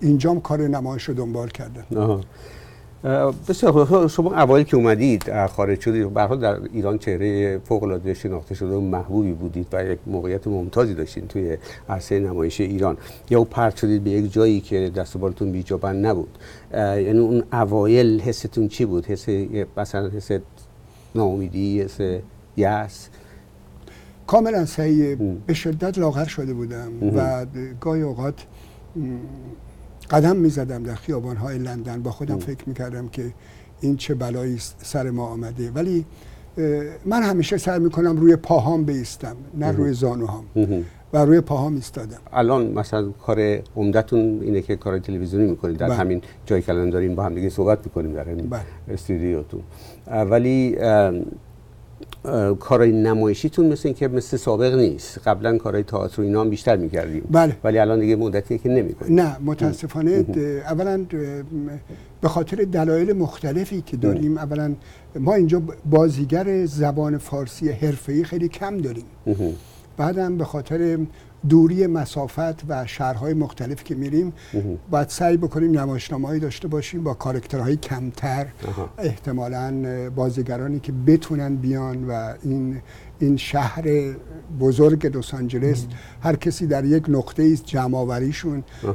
اینجام 0.00 0.40
کار 0.40 0.60
نمایش 0.60 1.04
رو 1.04 1.14
دنبال 1.14 1.48
کردن 1.48 1.84
بسیار 3.48 4.08
شما 4.08 4.34
اوایل 4.34 4.64
که 4.64 4.76
اومدید 4.76 5.46
خارج 5.46 5.80
شدید 5.80 6.14
به 6.14 6.36
در 6.36 6.60
ایران 6.72 6.98
چهره 6.98 7.58
فوق 7.58 7.82
العاده 7.82 8.14
شناخته 8.14 8.54
شده 8.54 8.74
و 8.74 8.80
محبوبی 8.80 9.32
بودید 9.32 9.66
و 9.72 9.84
یک 9.84 9.98
موقعیت 10.06 10.46
ممتازی 10.46 10.94
داشتین 10.94 11.26
توی 11.26 11.56
عرصه 11.88 12.18
نمایش 12.20 12.60
ایران. 12.60 12.96
یا 13.30 13.44
پرت 13.44 13.76
شدید 13.76 14.04
به 14.04 14.10
یک 14.10 14.32
جایی 14.32 14.60
که 14.60 14.90
دست 14.96 15.16
بالتون 15.16 15.52
بیجابن 15.52 15.96
نبود. 15.96 16.38
یعنی 16.74 17.18
اون 17.18 17.42
اوایل 17.52 18.20
حستون 18.20 18.68
چی 18.68 18.84
بود؟ 18.84 19.06
حس 19.06 19.26
مثلا 19.76 20.08
حس 20.08 20.30
ناامیدی 21.14 21.82
حس 21.82 21.98
یأس؟ 22.56 23.08
کاملا 24.26 24.66
صحیح. 24.66 25.16
به 25.46 25.54
شدت 25.54 25.98
لاغر 25.98 26.24
شده 26.24 26.54
بودم 26.54 27.16
و 27.16 27.46
گاهی 27.80 28.02
اوقات 28.02 28.34
قدم 30.10 30.36
می 30.36 30.48
زدم 30.48 30.82
در 30.82 30.94
خیابان 30.94 31.36
های 31.36 31.58
لندن. 31.58 32.02
با 32.02 32.10
خودم 32.10 32.38
فکر 32.38 32.68
می 32.68 32.74
کردم 32.74 33.08
که 33.08 33.32
این 33.80 33.96
چه 33.96 34.14
بلایی 34.14 34.56
سر 34.78 35.10
ما 35.10 35.26
آمده. 35.26 35.70
ولی 35.70 36.04
من 37.04 37.22
همیشه 37.22 37.56
سعی 37.56 37.78
می 37.78 37.90
کنم 37.90 38.16
روی 38.16 38.36
پاهام 38.36 38.84
بیستم 38.84 39.36
نه 39.54 39.72
روی 39.72 39.92
زانوهام. 39.92 40.44
و 41.12 41.24
روی 41.24 41.40
پاهام 41.40 41.74
ایستادم. 41.74 42.18
الان 42.32 42.66
مثلا 42.66 43.10
کار 43.10 43.62
عمدتون 43.76 44.40
اینه 44.42 44.60
که 44.60 44.76
کار 44.76 44.98
تلویزیونی 44.98 45.50
می‌کنید. 45.50 45.76
در 45.76 45.86
بله. 45.86 45.96
همین 45.96 46.22
جایی 46.46 46.62
که 46.62 46.72
الان 46.72 46.90
داریم 46.90 47.14
با 47.14 47.22
هم 47.22 47.34
دیگه 47.34 47.48
صحبت 47.48 47.78
می‌کنیم 47.84 48.12
در 48.12 48.28
این 48.28 48.48
بله. 48.48 48.60
استودیوتون. 48.88 49.60
ولی 50.06 50.76
کارهای 52.60 52.92
نمایشیتون 52.92 53.66
مثل 53.66 53.92
که 53.92 54.08
مثل 54.08 54.36
سابق 54.36 54.74
نیست. 54.74 55.18
قبلا 55.18 55.58
کارهای 55.58 55.82
تئاتر 55.82 56.20
و 56.20 56.24
اینا 56.24 56.40
هم 56.40 56.50
بیشتر 56.50 56.76
می‌کردیم. 56.76 57.22
بله. 57.30 57.56
ولی 57.64 57.78
الان 57.78 58.00
دیگه 58.00 58.16
مدتیه 58.16 58.58
که 58.58 58.68
نمی‌کنیم. 58.68 59.20
نه 59.20 59.36
متاسفانه 59.44 60.24
اولا 60.68 61.06
به 62.20 62.28
خاطر 62.28 62.56
دلایل 62.72 63.12
مختلفی 63.12 63.80
که 63.80 63.96
داریم 63.96 64.38
اولا 64.38 64.74
ما 65.16 65.34
اینجا 65.34 65.62
بازیگر 65.90 66.66
زبان 66.66 67.18
فارسی 67.18 67.68
حرفه‌ای 67.68 68.24
خیلی 68.24 68.48
کم 68.48 68.78
داریم. 68.78 69.04
بعدم 69.96 70.36
به 70.36 70.44
خاطر 70.44 70.98
دوری 71.48 71.86
مسافت 71.86 72.64
و 72.68 72.86
شهرهای 72.86 73.34
مختلف 73.34 73.84
که 73.84 73.94
میریم 73.94 74.32
باید 74.90 75.08
سعی 75.08 75.36
بکنیم 75.36 75.78
نمایشنامه‌ای 75.78 76.40
داشته 76.40 76.68
باشیم 76.68 77.04
با 77.04 77.14
کارکترهای 77.14 77.76
کمتر. 77.76 78.46
احتمالا 78.98 80.10
بازیگرانی 80.16 80.80
که 80.80 80.92
بتونن 81.06 81.56
بیان 81.56 82.04
و 82.04 82.34
این 82.42 82.80
این 83.20 83.36
شهر 83.36 83.84
بزرگ 84.60 85.16
لس 85.16 85.34
آنجلس 85.34 85.86
هر 86.20 86.36
کسی 86.36 86.66
در 86.66 86.84
یک 86.84 87.04
نقطه 87.08 87.50
است 87.52 87.64
جمع 87.66 88.30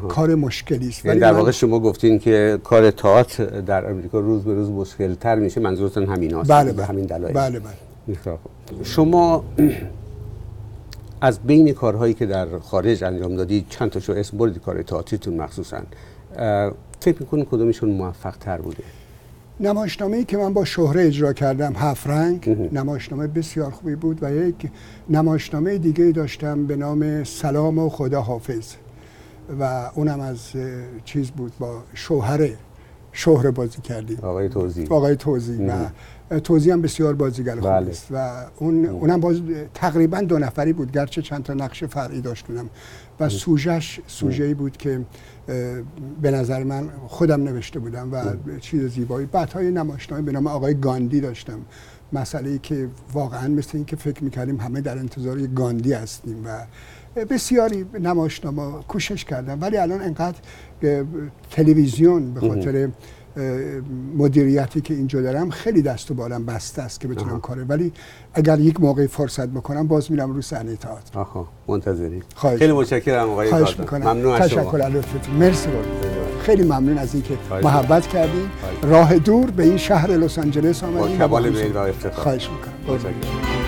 کار 0.10 0.36
مشکلی 0.36 0.90
است. 0.90 1.06
یعنی 1.06 1.20
در 1.20 1.34
واقع 1.34 1.52
شما 1.52 1.80
گفتین 1.80 2.20
که 2.20 2.60
کار 2.64 2.92
تئاتر 2.92 3.46
در 3.46 3.92
امریکا 3.92 4.20
روز 4.20 4.44
به 4.44 4.54
روز 4.54 4.70
مشکل 4.70 5.14
تر 5.14 5.36
میشه 5.36 5.62
منظورتون 5.62 6.06
همین 6.06 6.34
هست 6.34 6.52
بله 6.52 6.72
بله. 6.74 6.86
همین 6.86 7.06
دلایل. 7.06 7.34
بله 7.34 7.60
بله. 7.60 7.74
شما 8.84 9.44
از 11.24 11.40
بین 11.40 11.74
کارهایی 11.74 12.14
که 12.14 12.26
در 12.26 12.60
خارج 12.60 13.04
انجام 13.04 13.36
دادید 13.36 13.66
چند 13.70 13.90
تاشو 13.90 14.14
اسم 14.14 14.38
بردید 14.38 14.62
کار 14.62 14.82
تئاتریتون 14.82 15.34
مخصوصا. 15.34 15.82
فکر 17.00 17.20
می‌کنید 17.20 17.48
کدومشون 17.52 17.90
موفق 17.90 18.38
تر 18.38 18.58
بوده؟ 18.58 18.84
نمایشنامه 19.60 20.24
که 20.24 20.38
من 20.38 20.54
با 20.54 20.66
شهره 20.66 21.06
اجرا 21.06 21.34
کردم 21.34 21.74
هفت 21.76 22.08
رنگ 22.08 22.70
نمایشنامه 22.72 23.28
بسیار 23.28 23.72
خوبی 23.72 23.96
بود 23.96 24.24
و 24.24 24.34
یک 24.34 24.70
نمایشنامه 25.10 25.78
دیگه 25.78 26.12
داشتم 26.12 26.66
به 26.66 26.76
نام 26.76 27.24
سلام 27.24 27.80
و 27.80 27.90
خدا 27.90 28.22
حافظ 28.22 28.74
و 29.60 29.90
اونم 29.96 30.20
از 30.20 30.40
چیز 31.06 31.32
بود 31.32 31.54
با 31.60 31.84
شوهر 31.94 32.50
شهره 33.12 33.52
بازی 33.52 33.82
کردیم. 33.82 34.20
آقای 34.22 34.50
توزی 34.50 34.88
آقای 34.90 35.16
توزی 35.16 35.66
و 35.66 35.72
توضیح 36.44 36.74
هم 36.74 36.82
بسیار 36.82 37.14
بازیگر 37.14 37.56
خوب 37.56 37.70
بله. 37.70 37.90
است. 37.90 38.08
و 38.12 38.46
اون 38.60 38.86
اونم 38.86 39.20
باز 39.20 39.42
تقریبا 39.74 40.22
دو 40.22 40.40
نفری 40.40 40.74
بود 40.74 40.92
گرچه 40.92 41.22
چند 41.22 41.44
تا 41.44 41.54
نقش 41.54 41.84
فرعی 41.84 42.22
داشتونم 42.22 42.70
و 43.20 43.30
سوژش 43.30 44.00
سوژه‌ای 44.08 44.54
بود 44.54 44.78
که 44.78 45.02
به 46.22 46.32
نظر 46.32 46.64
من 46.64 46.90
خودم 47.08 47.44
نوشته 47.44 47.80
بودم 47.80 48.10
و 48.12 48.24
چیز 48.60 48.94
زیبایی. 48.94 49.26
بعدهای 49.26 49.72
نمایشنامه 49.72 50.24
به 50.24 50.32
نام 50.32 50.48
آقای 50.48 50.74
گاندی 50.74 51.22
داشتم. 51.22 51.60
مسئله 52.14 52.50
ای 52.50 52.60
که 52.60 52.88
واقعا 53.14 53.48
مثل 53.48 53.72
این 53.74 53.86
که 53.86 53.96
فکر 53.96 54.24
می‌کردیم 54.24 54.58
همه 54.58 54.82
در 54.82 54.98
انتظار 54.98 55.40
یک 55.40 55.54
گاندی 55.54 55.94
هستیم 55.94 56.46
و 56.46 56.66
بسیاری 57.26 57.86
نمایشنامه 58.00 58.84
کوشش 58.88 59.26
کردم 59.26 59.62
ولی 59.62 59.78
الان 59.78 60.02
انقدر 60.02 60.38
تلویزیون 61.52 62.34
به 62.34 62.40
خاطر 62.40 62.90
مدیریتی 64.18 64.82
که 64.82 64.94
اینجا 64.94 65.22
دارم 65.22 65.50
خیلی 65.50 65.82
دست 65.82 66.12
و 66.12 66.14
بالم 66.14 66.46
بسته 66.46 66.82
است 66.82 67.00
که 67.00 67.08
بتونم 67.08 67.40
کاره 67.40 67.64
ولی 67.64 67.92
اگر 68.34 68.60
یک 68.60 68.82
موقع 68.82 69.08
فرصت 69.08 69.48
بکنم 69.48 69.88
باز 69.88 70.12
میرم 70.12 70.34
رو 70.34 70.42
صحنه 70.42 70.76
تئاتر 70.76 71.20
آها 71.20 71.48
منتظری. 71.68 72.24
خیلی 72.36 72.72
متشکرم 72.74 73.30
آقای 73.30 73.50
خواهش 73.50 73.80
می‌کنم. 73.80 74.12
ممنون 74.12 74.34
از 74.42 74.50
شما. 74.50 74.64
تشکر 74.64 75.02
مرسی 75.40 75.70
خیلی 76.42 76.64
ممنون 76.64 76.98
از 76.98 77.14
اینکه 77.14 77.38
محبت 77.64 78.08
کردین. 78.08 78.50
راه 78.84 79.18
دور 79.20 79.52
به 79.52 79.64
این 79.64 79.78
شهر 79.78 80.12
لس 80.12 80.40
آنجلس 80.40 80.84
آمدین 80.84 81.18
با 81.18 81.28
کمال 81.28 81.50
میل 81.50 81.72
و 81.72 81.78
افتخار. 81.78 82.12
خواهش 82.12 82.50
می‌کنم. 82.50 83.63